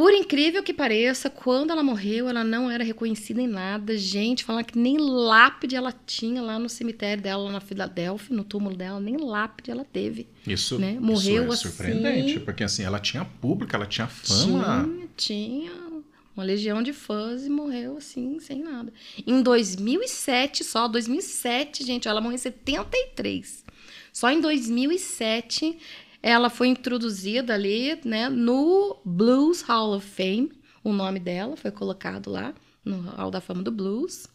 Por 0.00 0.14
incrível 0.14 0.62
que 0.62 0.72
pareça, 0.72 1.28
quando 1.28 1.72
ela 1.72 1.82
morreu, 1.82 2.26
ela 2.26 2.42
não 2.42 2.70
era 2.70 2.82
reconhecida 2.82 3.42
em 3.42 3.46
nada. 3.46 3.98
Gente, 3.98 4.44
falar 4.44 4.64
que 4.64 4.78
nem 4.78 4.96
lápide 4.96 5.76
ela 5.76 5.92
tinha 5.92 6.40
lá 6.40 6.58
no 6.58 6.70
cemitério 6.70 7.22
dela, 7.22 7.42
lá 7.42 7.52
na 7.52 7.60
Filadélfia, 7.60 8.34
no 8.34 8.42
túmulo 8.42 8.74
dela, 8.74 8.98
nem 8.98 9.18
lápide 9.18 9.70
ela 9.70 9.84
teve. 9.84 10.26
Isso, 10.46 10.78
né? 10.78 10.96
Morreu 10.98 11.52
isso 11.52 11.52
é 11.52 11.70
surpreendente, 11.70 12.36
assim, 12.36 12.40
porque 12.46 12.64
assim, 12.64 12.82
ela 12.82 12.98
tinha 12.98 13.26
público, 13.26 13.76
ela 13.76 13.84
tinha 13.84 14.06
fama. 14.06 14.88
Tinha, 15.18 15.70
tinha 15.70 16.02
uma 16.34 16.44
legião 16.44 16.82
de 16.82 16.94
fãs 16.94 17.44
e 17.44 17.50
morreu 17.50 17.98
assim, 17.98 18.40
sem 18.40 18.62
nada. 18.62 18.90
Em 19.26 19.42
2007 19.42 20.64
só, 20.64 20.88
2007, 20.88 21.84
gente, 21.84 22.08
ela 22.08 22.22
morreu 22.22 22.36
em 22.36 22.38
73. 22.38 23.66
Só 24.14 24.30
em 24.30 24.40
2007 24.40 25.76
ela 26.22 26.50
foi 26.50 26.68
introduzida 26.68 27.54
ali, 27.54 27.98
né, 28.04 28.28
no 28.28 29.00
Blues 29.04 29.62
Hall 29.62 29.94
of 29.94 30.06
Fame. 30.06 30.50
O 30.82 30.92
nome 30.92 31.20
dela 31.20 31.56
foi 31.56 31.70
colocado 31.70 32.30
lá 32.30 32.54
no 32.84 33.00
Hall 33.00 33.30
da 33.30 33.40
Fama 33.40 33.62
do 33.62 33.70
Blues, 33.70 34.26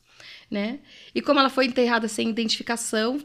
né? 0.49 0.79
E 1.13 1.21
como 1.21 1.39
ela 1.39 1.49
foi 1.49 1.65
enterrada 1.65 2.07
sem 2.07 2.29
identificação, 2.29 3.19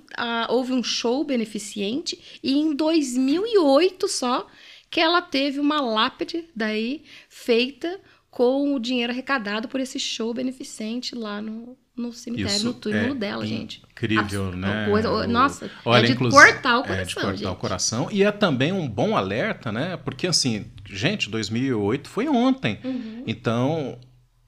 houve 0.49 0.73
um 0.73 0.83
show 0.83 1.23
beneficente 1.25 2.41
e 2.43 2.53
em 2.53 2.75
2008 2.75 4.09
só 4.09 4.47
que 4.91 5.01
ela 5.01 5.23
teve 5.23 5.61
uma 5.61 5.81
lápide 5.81 6.49
daí 6.55 7.05
feita 7.29 8.01
com 8.31 8.75
o 8.75 8.79
dinheiro 8.79 9.13
arrecadado 9.13 9.67
por 9.69 9.81
esse 9.81 9.99
show 9.99 10.33
beneficente 10.33 11.15
lá 11.15 11.43
no, 11.43 11.77
no 11.97 12.13
cemitério, 12.13 12.57
Isso 12.57 12.65
no 12.65 12.75
túmulo 12.75 13.13
é 13.13 13.15
dela, 13.15 13.45
gente. 13.45 13.83
Incrível, 13.91 14.51
a, 14.51 14.57
né? 14.57 14.87
Coisa, 14.89 15.27
nossa, 15.27 15.71
Olha, 15.85 16.05
é 16.05 16.07
de 16.07 16.15
cortar 16.15 16.79
o 16.79 16.83
coração, 16.83 16.95
É 16.95 17.05
de 17.05 17.15
cortar 17.15 17.37
gente. 17.37 17.47
o 17.47 17.57
coração. 17.57 18.09
E 18.11 18.23
é 18.23 18.31
também 18.31 18.73
um 18.73 18.89
bom 18.89 19.17
alerta, 19.17 19.73
né? 19.73 19.97
Porque, 19.97 20.29
assim, 20.29 20.67
gente, 20.89 21.29
2008 21.29 22.09
foi 22.09 22.29
ontem. 22.29 22.79
Uhum. 22.85 23.25
Então, 23.27 23.99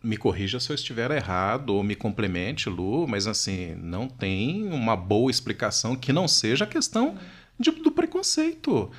me 0.03 0.17
corrija 0.17 0.61
se 0.61 0.71
eu 0.71 0.75
estiver 0.75 1.11
errado 1.11 1.71
ou 1.71 1.83
me 1.83 1.97
complemente, 1.97 2.71
Lu, 2.71 3.09
mas, 3.09 3.27
assim, 3.27 3.75
não 3.75 4.07
tem 4.07 4.65
uma 4.69 4.95
boa 4.95 5.31
explicação 5.31 5.97
que 5.97 6.13
não 6.13 6.29
seja 6.29 6.65
a 6.65 6.69
questão 6.69 7.17
de, 7.59 7.73
do 7.73 7.91
preconceito. 7.91 8.91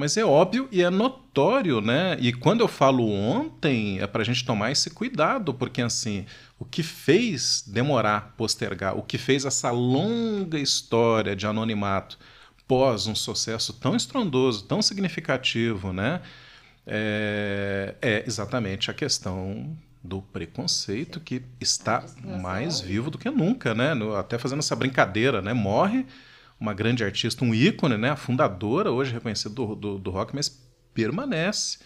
Mas 0.00 0.16
é 0.16 0.24
óbvio 0.24 0.66
e 0.72 0.82
é 0.82 0.88
notório, 0.88 1.82
né? 1.82 2.16
E 2.18 2.32
quando 2.32 2.62
eu 2.62 2.68
falo 2.68 3.06
ontem, 3.06 4.00
é 4.00 4.06
para 4.06 4.22
a 4.22 4.24
gente 4.24 4.46
tomar 4.46 4.72
esse 4.72 4.88
cuidado, 4.88 5.52
porque 5.52 5.82
assim, 5.82 6.24
o 6.58 6.64
que 6.64 6.82
fez 6.82 7.62
demorar, 7.66 8.32
postergar, 8.34 8.96
o 8.96 9.02
que 9.02 9.18
fez 9.18 9.44
essa 9.44 9.70
longa 9.70 10.58
história 10.58 11.36
de 11.36 11.46
anonimato 11.46 12.18
pós 12.66 13.06
um 13.06 13.14
sucesso 13.14 13.74
tão 13.74 13.94
estrondoso, 13.94 14.64
tão 14.64 14.80
significativo, 14.80 15.92
né? 15.92 16.22
É, 16.86 17.94
é 18.00 18.24
exatamente 18.26 18.90
a 18.90 18.94
questão 18.94 19.76
do 20.02 20.22
preconceito 20.22 21.20
que 21.20 21.42
está 21.60 22.02
mais 22.24 22.80
vivo 22.80 23.10
do 23.10 23.18
que 23.18 23.28
nunca, 23.28 23.74
né? 23.74 23.92
Até 24.18 24.38
fazendo 24.38 24.60
essa 24.60 24.74
brincadeira, 24.74 25.42
né? 25.42 25.52
Morre 25.52 26.06
uma 26.60 26.74
grande 26.74 27.02
artista, 27.02 27.44
um 27.44 27.54
ícone, 27.54 27.96
né? 27.96 28.10
A 28.10 28.16
fundadora, 28.16 28.92
hoje 28.92 29.12
reconhecida 29.12 29.54
do, 29.54 29.74
do, 29.74 29.98
do 29.98 30.10
rock, 30.10 30.34
mas 30.34 30.48
permanece 30.92 31.78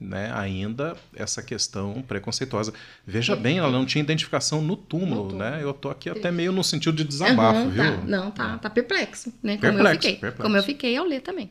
né, 0.00 0.32
ainda 0.34 0.96
essa 1.14 1.42
questão 1.42 2.02
preconceituosa. 2.02 2.72
Veja 3.06 3.36
bem, 3.36 3.58
ela 3.58 3.70
não 3.70 3.84
tinha 3.84 4.02
identificação 4.02 4.60
no 4.60 4.76
túmulo, 4.76 5.30
no 5.30 5.38
né? 5.38 5.60
Eu 5.62 5.72
tô 5.72 5.88
aqui 5.88 6.08
até 6.08 6.30
meio 6.30 6.52
no 6.52 6.64
sentido 6.64 6.96
de 6.96 7.04
desabafo, 7.04 7.60
uhum, 7.60 7.70
viu? 7.70 7.84
Tá. 7.84 8.02
Não, 8.04 8.30
tá, 8.30 8.58
tá 8.58 8.70
perplexo, 8.70 9.32
né? 9.42 9.56
Como 9.56 9.74
perplexo, 9.74 9.88
eu 9.88 9.94
fiquei. 9.94 10.12
Perplexo. 10.14 10.42
Como 10.42 10.56
eu 10.56 10.62
fiquei 10.62 10.96
ao 10.96 11.04
ler 11.04 11.20
também. 11.20 11.50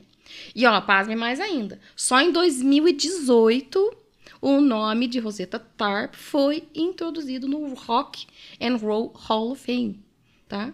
E 0.56 0.66
ó, 0.66 0.82
pasme 0.82 1.16
mais 1.16 1.40
ainda. 1.40 1.80
Só 1.96 2.20
em 2.20 2.32
2018 2.32 3.98
o 4.42 4.60
nome 4.60 5.08
de 5.08 5.20
Rosetta 5.20 5.58
Tarp 5.58 6.16
foi 6.16 6.68
introduzido 6.76 7.48
no 7.48 7.74
Rock 7.76 8.26
and 8.60 8.76
Roll 8.76 9.14
Hall 9.16 9.52
of 9.52 9.64
Fame, 9.64 10.04
tá? 10.50 10.74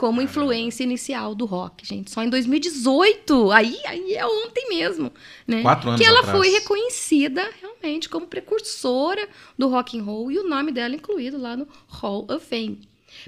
Como 0.00 0.22
influência 0.22 0.82
inicial 0.82 1.34
do 1.34 1.44
rock, 1.44 1.86
gente. 1.86 2.10
Só 2.10 2.22
em 2.22 2.30
2018, 2.30 3.52
aí, 3.52 3.78
aí 3.84 4.14
é 4.14 4.24
ontem 4.24 4.66
mesmo, 4.70 5.12
né? 5.46 5.60
Quatro 5.60 5.90
anos 5.90 6.00
Que 6.00 6.06
ela 6.06 6.20
atrás. 6.20 6.38
foi 6.38 6.48
reconhecida 6.48 7.46
realmente 7.60 8.08
como 8.08 8.26
precursora 8.26 9.28
do 9.58 9.68
rock 9.68 9.98
and 9.98 10.02
roll 10.02 10.32
e 10.32 10.38
o 10.38 10.48
nome 10.48 10.72
dela 10.72 10.94
incluído 10.96 11.36
lá 11.36 11.54
no 11.54 11.68
Hall 11.86 12.26
of 12.30 12.46
Fame. 12.46 12.80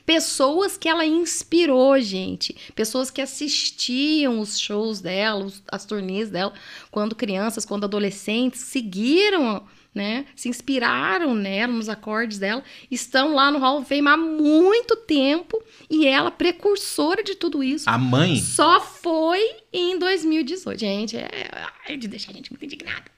Pessoas 0.06 0.78
que 0.78 0.88
ela 0.88 1.04
inspirou, 1.04 2.00
gente. 2.00 2.56
Pessoas 2.74 3.11
que 3.11 3.20
assistiam 3.20 4.40
os 4.40 4.58
shows 4.58 4.98
dela, 4.98 5.52
as 5.70 5.85
turnês 5.85 6.30
dela, 6.30 6.54
quando 6.90 7.14
crianças, 7.14 7.66
quando 7.66 7.85
adolescentes, 7.85 8.62
seguiram 8.62 9.62
né? 9.94 10.24
Se 10.35 10.48
inspiraram 10.48 11.35
nela, 11.35 11.72
nos 11.72 11.88
acordes 11.88 12.38
dela, 12.38 12.62
estão 12.90 13.35
lá 13.35 13.50
no 13.50 13.59
Hall 13.59 13.78
of 13.78 13.88
Fame 13.88 14.09
há 14.09 14.16
muito 14.16 14.96
tempo 14.96 15.62
e 15.90 16.07
ela, 16.07 16.31
precursora 16.31 17.22
de 17.22 17.35
tudo 17.35 17.62
isso. 17.62 17.88
A 17.88 17.98
mãe? 17.98 18.37
Só 18.40 18.81
foi 18.81 19.40
em 19.72 19.98
2018. 19.98 20.78
Gente, 20.78 21.16
é, 21.16 21.50
é 21.88 21.96
de 21.96 22.09
deixar 22.09 22.31
a 22.31 22.35
gente 22.35 22.50
muito 22.50 22.64
indignada. 22.64 23.12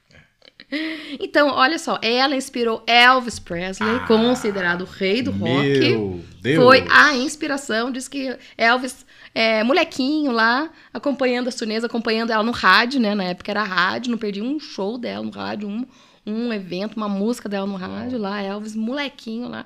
Então, 1.19 1.49
olha 1.49 1.77
só, 1.77 1.99
ela 2.01 2.35
inspirou 2.35 2.83
Elvis 2.87 3.39
Presley, 3.39 3.97
ah, 3.97 4.07
considerado 4.07 4.81
o 4.81 4.85
rei 4.85 5.21
do 5.21 5.31
rock. 5.31 6.23
Deus. 6.41 6.63
Foi 6.63 6.85
a 6.89 7.15
inspiração, 7.15 7.91
diz 7.91 8.07
que 8.07 8.35
Elvis 8.57 9.05
é, 9.33 9.63
molequinho 9.63 10.31
lá, 10.31 10.69
acompanhando 10.93 11.47
as 11.47 11.55
turnês, 11.55 11.83
acompanhando 11.83 12.31
ela 12.31 12.43
no 12.43 12.51
rádio, 12.51 12.99
né? 12.99 13.13
Na 13.13 13.25
época 13.25 13.51
era 13.51 13.63
rádio, 13.63 14.11
não 14.11 14.17
perdi 14.17 14.41
um 14.41 14.59
show 14.59 14.97
dela 14.97 15.23
no 15.23 15.31
rádio, 15.31 15.67
um, 15.67 15.85
um 16.25 16.51
evento, 16.51 16.95
uma 16.95 17.09
música 17.09 17.47
dela 17.47 17.65
no 17.65 17.75
rádio 17.75 18.17
lá, 18.17 18.41
Elvis, 18.41 18.75
molequinho 18.75 19.47
lá, 19.47 19.65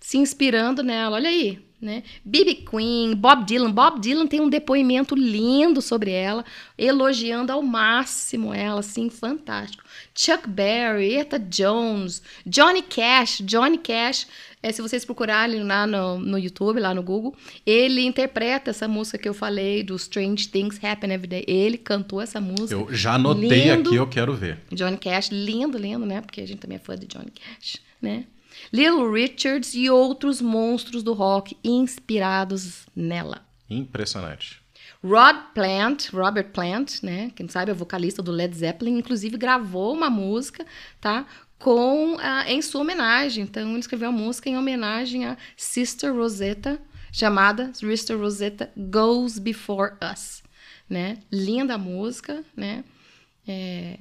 se 0.00 0.18
inspirando 0.18 0.82
nela. 0.82 1.16
Olha 1.16 1.28
aí, 1.28 1.67
né? 1.80 2.02
B.B. 2.24 2.66
Queen, 2.68 3.14
Bob 3.14 3.44
Dylan. 3.44 3.70
Bob 3.70 4.00
Dylan 4.00 4.26
tem 4.26 4.40
um 4.40 4.48
depoimento 4.48 5.14
lindo 5.14 5.80
sobre 5.80 6.10
ela, 6.10 6.44
elogiando 6.76 7.52
ao 7.52 7.62
máximo 7.62 8.52
ela, 8.52 8.80
assim, 8.80 9.08
fantástico. 9.08 9.84
Chuck 10.14 10.48
Berry, 10.48 11.14
Eta 11.14 11.38
Jones, 11.38 12.22
Johnny 12.44 12.82
Cash. 12.82 13.40
Johnny 13.42 13.78
Cash, 13.78 14.26
é, 14.60 14.72
se 14.72 14.82
vocês 14.82 15.04
procurarem 15.04 15.62
lá 15.62 15.86
no, 15.86 16.18
no 16.18 16.38
YouTube, 16.38 16.80
lá 16.80 16.92
no 16.92 17.02
Google, 17.02 17.34
ele 17.64 18.02
interpreta 18.02 18.70
essa 18.70 18.88
música 18.88 19.16
que 19.16 19.28
eu 19.28 19.34
falei, 19.34 19.84
do 19.84 19.94
Strange 19.94 20.48
Things 20.48 20.82
Happen 20.82 21.12
Every 21.12 21.28
Day. 21.28 21.44
Ele 21.46 21.78
cantou 21.78 22.20
essa 22.20 22.40
música. 22.40 22.74
Eu 22.74 22.92
já 22.92 23.14
anotei 23.14 23.48
lindo. 23.48 23.90
aqui, 23.90 23.96
eu 23.96 24.06
quero 24.08 24.34
ver. 24.34 24.58
Johnny 24.72 24.96
Cash, 24.96 25.28
lindo, 25.30 25.78
lindo, 25.78 26.04
né? 26.04 26.20
Porque 26.20 26.40
a 26.40 26.46
gente 26.46 26.58
também 26.58 26.76
é 26.76 26.80
fã 26.80 26.96
de 26.96 27.06
Johnny 27.06 27.30
Cash, 27.30 27.76
né? 28.02 28.24
Little 28.72 29.10
Richards 29.10 29.74
e 29.74 29.88
outros 29.90 30.40
monstros 30.40 31.02
do 31.02 31.12
rock 31.12 31.56
inspirados 31.62 32.86
nela. 32.94 33.46
Impressionante. 33.68 34.60
Rod 35.02 35.36
Plant, 35.54 36.10
Robert 36.12 36.50
Plant, 36.50 37.02
né? 37.02 37.30
Quem 37.34 37.48
sabe 37.48 37.70
é 37.70 37.74
vocalista 37.74 38.22
do 38.22 38.32
Led 38.32 38.54
Zeppelin, 38.54 38.98
inclusive 38.98 39.36
gravou 39.36 39.92
uma 39.92 40.10
música, 40.10 40.66
tá? 41.00 41.26
Com 41.58 42.16
uh, 42.16 42.20
em 42.46 42.60
sua 42.62 42.80
homenagem. 42.80 43.44
Então 43.44 43.70
ele 43.70 43.78
escreveu 43.78 44.08
a 44.08 44.12
música 44.12 44.48
em 44.48 44.56
homenagem 44.56 45.24
a 45.26 45.36
Sister 45.56 46.12
Rosetta, 46.12 46.80
chamada 47.12 47.72
Sister 47.74 48.18
Rosetta 48.18 48.70
Goes 48.76 49.38
Before 49.38 49.92
Us, 50.12 50.42
né? 50.88 51.18
Linda 51.30 51.78
música, 51.78 52.44
né? 52.56 52.84
É, 53.46 53.98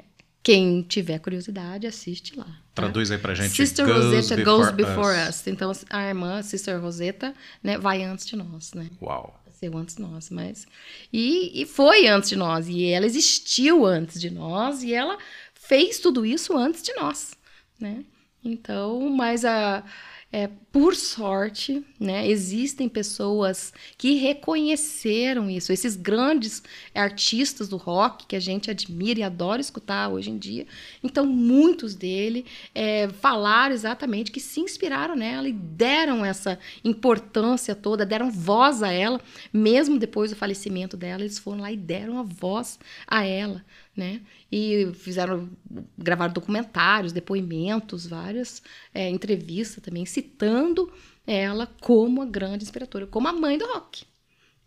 quem 0.48 0.82
tiver 0.82 1.20
curiosidade, 1.20 1.86
assiste 1.86 2.34
lá. 2.38 2.46
Tá? 2.46 2.84
Traduz 2.84 3.12
aí 3.12 3.18
pra 3.18 3.36
gente. 3.36 3.54
Sister 3.54 3.86
goes 3.86 4.06
Rosetta 4.06 4.38
before 4.38 4.60
goes 4.60 4.72
before 4.72 5.14
us. 5.28 5.42
us. 5.42 5.48
Então, 5.48 5.74
a 5.90 6.08
irmã, 6.08 6.42
Sister 6.42 6.80
Rosetta, 6.80 7.36
né, 7.62 7.78
vai 7.78 8.02
antes 8.02 8.26
de 8.26 8.38
nós, 8.38 8.74
né? 8.74 8.90
Uau. 9.02 9.38
Nasceu 9.46 9.78
antes 9.78 9.96
de 9.96 10.02
nós, 10.02 10.30
mas... 10.30 10.66
E, 11.12 11.62
e 11.62 11.66
foi 11.66 12.08
antes 12.08 12.30
de 12.30 12.38
nós. 12.38 12.70
E 12.70 12.86
ela 12.86 13.06
existiu 13.06 13.86
antes 13.86 14.22
de 14.22 14.30
nós. 14.30 14.84
E 14.84 14.94
ela 14.94 15.18
fez 15.54 16.00
tudo 16.00 16.26
isso 16.26 16.56
antes 16.56 16.82
de 16.82 16.94
nós, 16.94 17.36
né? 17.78 18.06
Então, 18.42 19.10
mas 19.10 19.44
a 19.44 19.84
é, 20.30 20.50
por 20.74 20.94
sorte, 20.94 21.86
né, 21.98 22.28
existem 22.28 22.90
pessoas 22.90 23.74
que 23.98 24.16
reconheceram 24.16 25.50
isso. 25.50 25.72
Esses 25.72 25.96
grandes 25.96 26.62
artistas 26.94 27.70
do 27.70 27.78
rock 27.78 28.28
que 28.28 28.36
a 28.36 28.40
gente 28.40 28.70
admira 28.70 29.22
e 29.22 29.24
adora 29.24 29.62
escutar 29.62 30.10
hoje 30.10 30.30
em 30.30 30.38
dia. 30.38 30.68
Então, 31.02 31.26
muitos 31.26 31.96
dele 31.96 32.46
é, 32.76 33.08
falaram 33.08 33.74
exatamente 33.74 34.32
que 34.32 34.42
se 34.42 34.60
inspiraram 34.60 35.16
nela 35.16 35.48
e 35.48 35.54
deram 35.54 36.26
essa 36.26 36.60
importância 36.84 37.74
toda, 37.74 38.06
deram 38.06 38.30
voz 38.30 38.84
a 38.84 38.92
ela, 38.92 39.22
mesmo 39.54 39.98
depois 39.98 40.32
do 40.32 40.36
falecimento 40.36 40.98
dela, 40.98 41.22
eles 41.22 41.40
foram 41.40 41.62
lá 41.62 41.72
e 41.72 41.78
deram 41.78 42.20
a 42.20 42.24
voz 42.24 42.78
a 43.08 43.24
ela 43.24 43.63
né? 43.98 44.22
E 44.52 44.92
fizeram, 44.94 45.50
gravaram 45.98 46.32
documentários, 46.32 47.12
depoimentos, 47.12 48.06
várias 48.06 48.62
é, 48.94 49.10
entrevistas 49.10 49.84
também, 49.84 50.06
citando 50.06 50.94
ela 51.26 51.68
como 51.82 52.22
a 52.22 52.26
grande 52.26 52.64
inspiradora, 52.64 53.08
como 53.08 53.28
a 53.28 53.34
mãe 53.34 53.58
do 53.58 53.66
rock, 53.66 54.06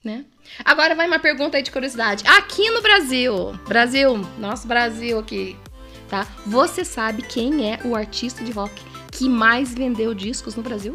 né? 0.04 0.26
Agora 0.64 0.96
vai 0.96 1.06
uma 1.06 1.20
pergunta 1.20 1.56
aí 1.56 1.62
de 1.62 1.70
curiosidade. 1.70 2.24
Aqui 2.26 2.68
no 2.70 2.82
Brasil, 2.82 3.52
Brasil, 3.68 4.18
nosso 4.38 4.66
Brasil 4.66 5.20
aqui, 5.20 5.56
tá? 6.08 6.24
Você 6.44 6.84
sabe 6.84 7.22
quem 7.22 7.72
é 7.72 7.78
o 7.84 7.94
artista 7.94 8.44
de 8.44 8.50
rock 8.50 8.82
que 9.12 9.28
mais 9.28 9.72
vendeu 9.72 10.12
discos 10.12 10.56
no 10.56 10.62
Brasil? 10.62 10.94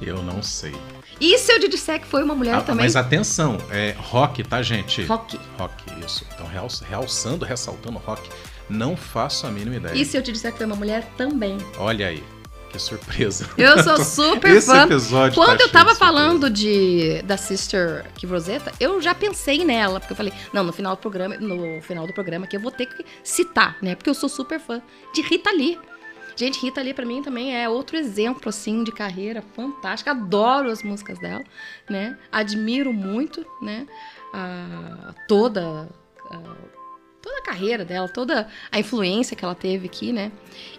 Eu 0.00 0.22
não 0.22 0.42
sei. 0.42 0.74
E 1.20 1.38
se 1.38 1.52
eu 1.52 1.58
te 1.58 1.68
disser 1.68 2.00
que 2.00 2.06
foi 2.06 2.22
uma 2.22 2.34
mulher 2.34 2.56
ah, 2.56 2.60
também? 2.60 2.84
Mas 2.84 2.96
atenção, 2.96 3.58
é 3.70 3.94
rock, 3.98 4.42
tá, 4.44 4.62
gente? 4.62 5.04
Rock. 5.04 5.38
Rock, 5.58 5.84
isso. 6.04 6.26
Então, 6.34 6.46
realçando, 6.88 7.44
ressaltando 7.44 7.98
rock. 7.98 8.28
Não 8.68 8.96
faço 8.96 9.46
a 9.46 9.50
mínima 9.50 9.76
ideia. 9.76 9.94
E 9.94 10.04
se 10.04 10.16
eu 10.16 10.22
te 10.22 10.32
disser 10.32 10.52
que 10.52 10.58
foi 10.58 10.66
uma 10.66 10.76
mulher 10.76 11.08
também? 11.16 11.56
Olha 11.78 12.08
aí. 12.08 12.22
Que 12.70 12.78
surpresa. 12.78 13.48
Eu 13.56 13.82
sou 13.82 14.04
super 14.04 14.50
Esse 14.56 14.66
fã. 14.66 14.84
Episódio 14.84 15.34
Quando 15.34 15.58
tá 15.58 15.64
eu 15.64 15.68
tava 15.70 15.94
falando 15.94 16.50
de 16.50 17.22
da 17.22 17.36
Sister 17.36 18.04
que 18.16 18.26
Rosetta, 18.26 18.72
eu 18.80 19.00
já 19.00 19.14
pensei 19.14 19.64
nela, 19.64 20.00
porque 20.00 20.12
eu 20.12 20.16
falei, 20.16 20.32
não, 20.52 20.64
no 20.64 20.72
final 20.72 20.96
do 20.96 20.98
programa, 20.98 21.36
no 21.36 21.80
final 21.80 22.06
do 22.06 22.12
programa 22.12 22.46
que 22.46 22.56
eu 22.56 22.60
vou 22.60 22.72
ter 22.72 22.86
que 22.86 23.04
citar, 23.22 23.76
né? 23.80 23.94
Porque 23.94 24.10
eu 24.10 24.14
sou 24.14 24.28
super 24.28 24.60
fã 24.60 24.82
de 25.14 25.22
Rita 25.22 25.50
Lee. 25.52 25.78
Gente, 26.36 26.60
Rita 26.60 26.82
Lee 26.82 26.92
para 26.92 27.06
mim 27.06 27.22
também 27.22 27.56
é 27.56 27.66
outro 27.66 27.96
exemplo 27.96 28.50
assim 28.50 28.84
de 28.84 28.92
carreira 28.92 29.40
fantástica. 29.40 30.10
Adoro 30.10 30.70
as 30.70 30.82
músicas 30.82 31.18
dela, 31.18 31.42
né? 31.88 32.18
Admiro 32.30 32.92
muito, 32.92 33.44
né? 33.62 33.86
A, 34.34 35.14
toda 35.26 35.88
a, 36.30 36.38
toda 37.22 37.38
a 37.38 37.42
carreira 37.42 37.84
dela, 37.84 38.06
toda 38.06 38.48
a 38.70 38.78
influência 38.78 39.34
que 39.34 39.44
ela 39.44 39.54
teve 39.54 39.86
aqui, 39.86 40.12
né? 40.12 40.30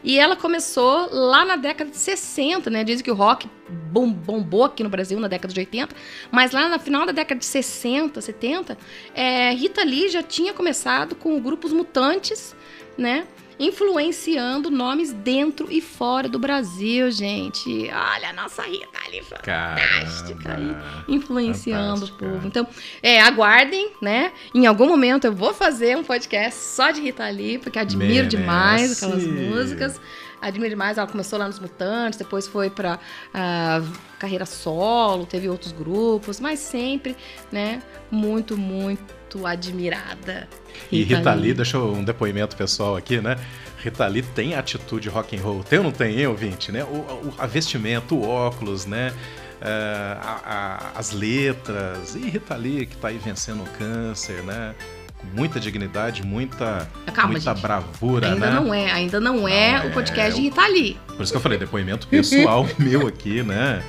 E 0.04 0.20
ela 0.20 0.36
começou 0.36 1.10
lá 1.12 1.44
na 1.44 1.56
década 1.56 1.90
de 1.90 1.98
60, 1.98 2.70
né? 2.70 2.84
Dizem 2.84 3.04
que 3.04 3.12
o 3.12 3.16
rock 3.16 3.50
bom, 3.92 4.12
bombou 4.12 4.64
aqui 4.64 4.84
no 4.84 4.90
Brasil 4.90 5.20
na 5.20 5.28
década 5.28 5.54
de 5.54 5.60
80, 5.60 5.96
mas 6.32 6.52
lá 6.52 6.70
no 6.70 6.80
final 6.80 7.06
da 7.06 7.12
década 7.12 7.40
de 7.40 7.46
60, 7.46 8.22
70, 8.22 8.78
é, 9.16 9.52
Rita 9.52 9.84
Lee 9.84 10.08
já 10.08 10.22
tinha 10.22 10.54
começado 10.54 11.16
com 11.16 11.36
o 11.36 11.42
grupo 11.42 11.66
Os 11.66 11.74
Mutantes, 11.74 12.56
né? 12.98 13.26
Influenciando 13.60 14.70
nomes 14.70 15.12
dentro 15.12 15.68
e 15.70 15.82
fora 15.82 16.30
do 16.30 16.38
Brasil, 16.38 17.10
gente. 17.12 17.90
Olha 17.90 18.30
a 18.30 18.34
nossa 18.34 18.62
Rita 18.64 19.00
ali, 19.06 19.22
fantástica. 19.22 20.56
Aí, 20.56 20.76
influenciando 21.08 22.06
o 22.06 22.12
povo. 22.14 22.48
Então, 22.48 22.68
é, 23.02 23.20
aguardem, 23.22 23.92
né? 24.02 24.32
Em 24.54 24.66
algum 24.66 24.88
momento 24.88 25.26
eu 25.26 25.34
vou 25.34 25.54
fazer 25.54 25.98
um 25.98 26.04
podcast 26.04 26.60
só 26.60 26.92
de 26.92 27.02
Rita 27.02 27.28
Lee, 27.30 27.58
porque 27.58 27.80
admiro 27.80 28.14
Merece. 28.14 28.30
demais 28.38 29.04
aquelas 29.04 29.26
músicas. 29.26 30.00
Admiro 30.40 30.70
demais. 30.70 30.98
Ela 30.98 31.08
começou 31.08 31.40
lá 31.40 31.48
nos 31.48 31.60
Mutantes, 31.60 32.20
depois 32.20 32.48
foi 32.48 32.70
para 32.70 32.96
uh, 32.96 33.00
ah, 33.34 33.82
carreira 34.20 34.46
solo, 34.46 35.26
teve 35.26 35.50
outros 35.50 35.72
grupos, 35.72 36.40
mas 36.40 36.60
sempre, 36.60 37.16
né? 37.52 37.82
Muito, 38.12 38.56
muito 38.56 39.17
admirada. 39.46 40.48
E 40.92 41.04
Rita 41.04 41.34
Lee, 41.34 41.54
deixa 41.54 41.78
eu 41.78 41.92
um 41.92 42.04
depoimento 42.04 42.56
pessoal 42.56 42.96
aqui, 42.96 43.20
né? 43.20 43.36
Rita 43.78 44.08
Lee 44.08 44.22
tem 44.22 44.56
atitude 44.56 45.10
rock 45.10 45.36
and 45.36 45.42
roll. 45.42 45.64
Tem 45.64 45.80
ou 45.80 45.86
não 45.86 45.92
tem, 45.92 46.20
hein, 46.20 46.28
ouvinte? 46.28 46.72
Né? 46.72 46.84
O, 46.84 46.88
o 46.88 47.34
a 47.38 47.46
vestimenta, 47.46 48.14
o 48.14 48.28
óculos, 48.28 48.86
né? 48.86 49.14
Uh, 49.62 50.20
a, 50.22 50.42
a, 50.46 51.00
as 51.00 51.12
letras. 51.12 52.16
E 52.16 52.30
Rita 52.30 52.56
Lee 52.56 52.86
que 52.86 52.96
tá 52.98 53.10
aí 53.10 53.18
vencendo 53.18 53.64
o 53.64 53.70
câncer, 53.78 54.44
né? 54.44 54.76
Com 55.18 55.28
muita 55.36 55.60
dignidade, 55.60 56.24
muita, 56.24 56.88
Calma, 57.14 57.32
muita 57.32 57.54
gente. 57.54 57.62
bravura, 57.62 58.34
ainda 58.34 58.52
né? 58.52 58.60
Não 58.60 58.74
é, 58.74 58.92
ainda 58.92 59.20
não, 59.20 59.48
é 59.48 59.80
não 59.80 59.90
o 59.90 59.94
podcast 59.94 60.32
é, 60.32 60.36
de 60.36 60.42
Rita 60.42 60.68
Lee. 60.68 60.98
Por 61.08 61.24
isso 61.24 61.32
que 61.32 61.38
eu 61.38 61.42
falei, 61.42 61.58
depoimento 61.58 62.08
pessoal 62.08 62.68
meu 62.78 63.08
aqui, 63.08 63.42
né? 63.42 63.82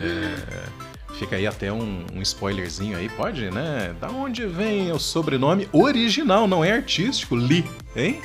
É, 0.00 0.83
Fica 1.18 1.36
aí 1.36 1.46
até 1.46 1.72
um, 1.72 2.04
um, 2.12 2.22
spoilerzinho 2.22 2.96
aí, 2.96 3.08
pode, 3.08 3.50
né? 3.50 3.94
Da 4.00 4.08
onde 4.08 4.46
vem 4.46 4.90
o 4.90 4.98
sobrenome 4.98 5.68
original, 5.72 6.48
não 6.48 6.64
é 6.64 6.72
artístico, 6.72 7.36
Lee, 7.36 7.64
hein? 7.94 8.20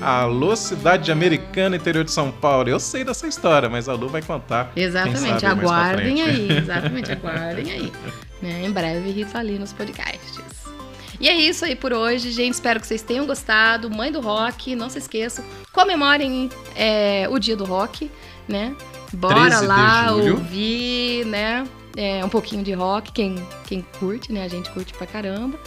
Alô, 0.00 0.56
cidade 0.56 1.12
americana, 1.12 1.76
interior 1.76 2.02
de 2.02 2.10
São 2.10 2.32
Paulo. 2.32 2.68
Eu 2.68 2.80
sei 2.80 3.04
dessa 3.04 3.26
história, 3.26 3.68
mas 3.68 3.88
a 3.88 3.94
Lu 3.94 4.08
vai 4.08 4.22
contar. 4.22 4.72
Exatamente, 4.74 5.46
aguardem 5.46 6.22
aí, 6.22 6.50
exatamente, 6.58 7.12
aguardem 7.12 7.70
aí. 7.70 7.92
Né? 8.40 8.64
Em 8.64 8.70
breve, 8.70 9.10
Rita 9.10 9.38
ali 9.38 9.58
nos 9.58 9.72
podcasts. 9.72 10.40
E 11.20 11.28
é 11.28 11.36
isso 11.36 11.64
aí 11.64 11.76
por 11.76 11.92
hoje, 11.92 12.32
gente. 12.32 12.54
Espero 12.54 12.80
que 12.80 12.86
vocês 12.86 13.02
tenham 13.02 13.24
gostado. 13.26 13.88
Mãe 13.88 14.10
do 14.10 14.20
Rock, 14.20 14.74
não 14.74 14.90
se 14.90 14.98
esqueçam, 14.98 15.44
comemorem 15.72 16.50
é, 16.74 17.28
o 17.30 17.38
dia 17.38 17.56
do 17.56 17.64
rock, 17.64 18.10
né? 18.48 18.74
Bora 19.12 19.60
lá 19.60 20.12
ouvir, 20.12 21.24
né? 21.26 21.64
É, 21.96 22.24
um 22.24 22.28
pouquinho 22.28 22.62
de 22.62 22.72
rock, 22.72 23.12
quem, 23.12 23.34
quem 23.66 23.82
curte, 23.98 24.32
né? 24.32 24.44
A 24.44 24.48
gente 24.48 24.70
curte 24.70 24.92
pra 24.94 25.06
caramba, 25.06 25.58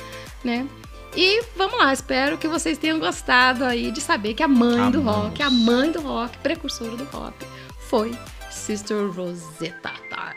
né? 0.43 0.67
E 1.15 1.43
vamos 1.55 1.79
lá, 1.79 1.93
espero 1.93 2.37
que 2.37 2.47
vocês 2.47 2.77
tenham 2.77 2.99
gostado 2.99 3.63
aí 3.63 3.89
de 3.91 4.01
saber 4.01 4.33
que 4.33 4.43
a 4.43 4.47
mãe 4.47 4.73
Amamos. 4.79 4.91
do 4.91 5.01
rock, 5.01 5.41
a 5.41 5.49
mãe 5.49 5.91
do 5.91 6.01
rock, 6.01 6.37
precursora 6.39 6.95
do 6.97 7.05
rock, 7.05 7.45
foi 7.87 8.11
Sister 8.49 9.09
Rosetta 9.11 9.91
Tarp. 10.09 10.35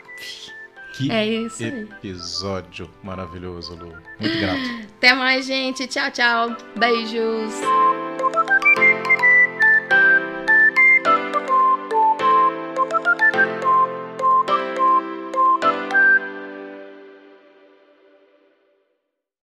Que 0.93 1.11
é 1.11 1.25
isso 1.25 1.63
episódio 1.63 2.85
aí. 2.85 3.07
maravilhoso, 3.07 3.73
Lu. 3.73 3.93
Muito 4.19 4.37
grato. 4.39 4.59
Até 4.97 5.13
mais, 5.13 5.45
gente. 5.45 5.87
Tchau, 5.87 6.11
tchau. 6.11 6.57
Beijos. 6.77 7.53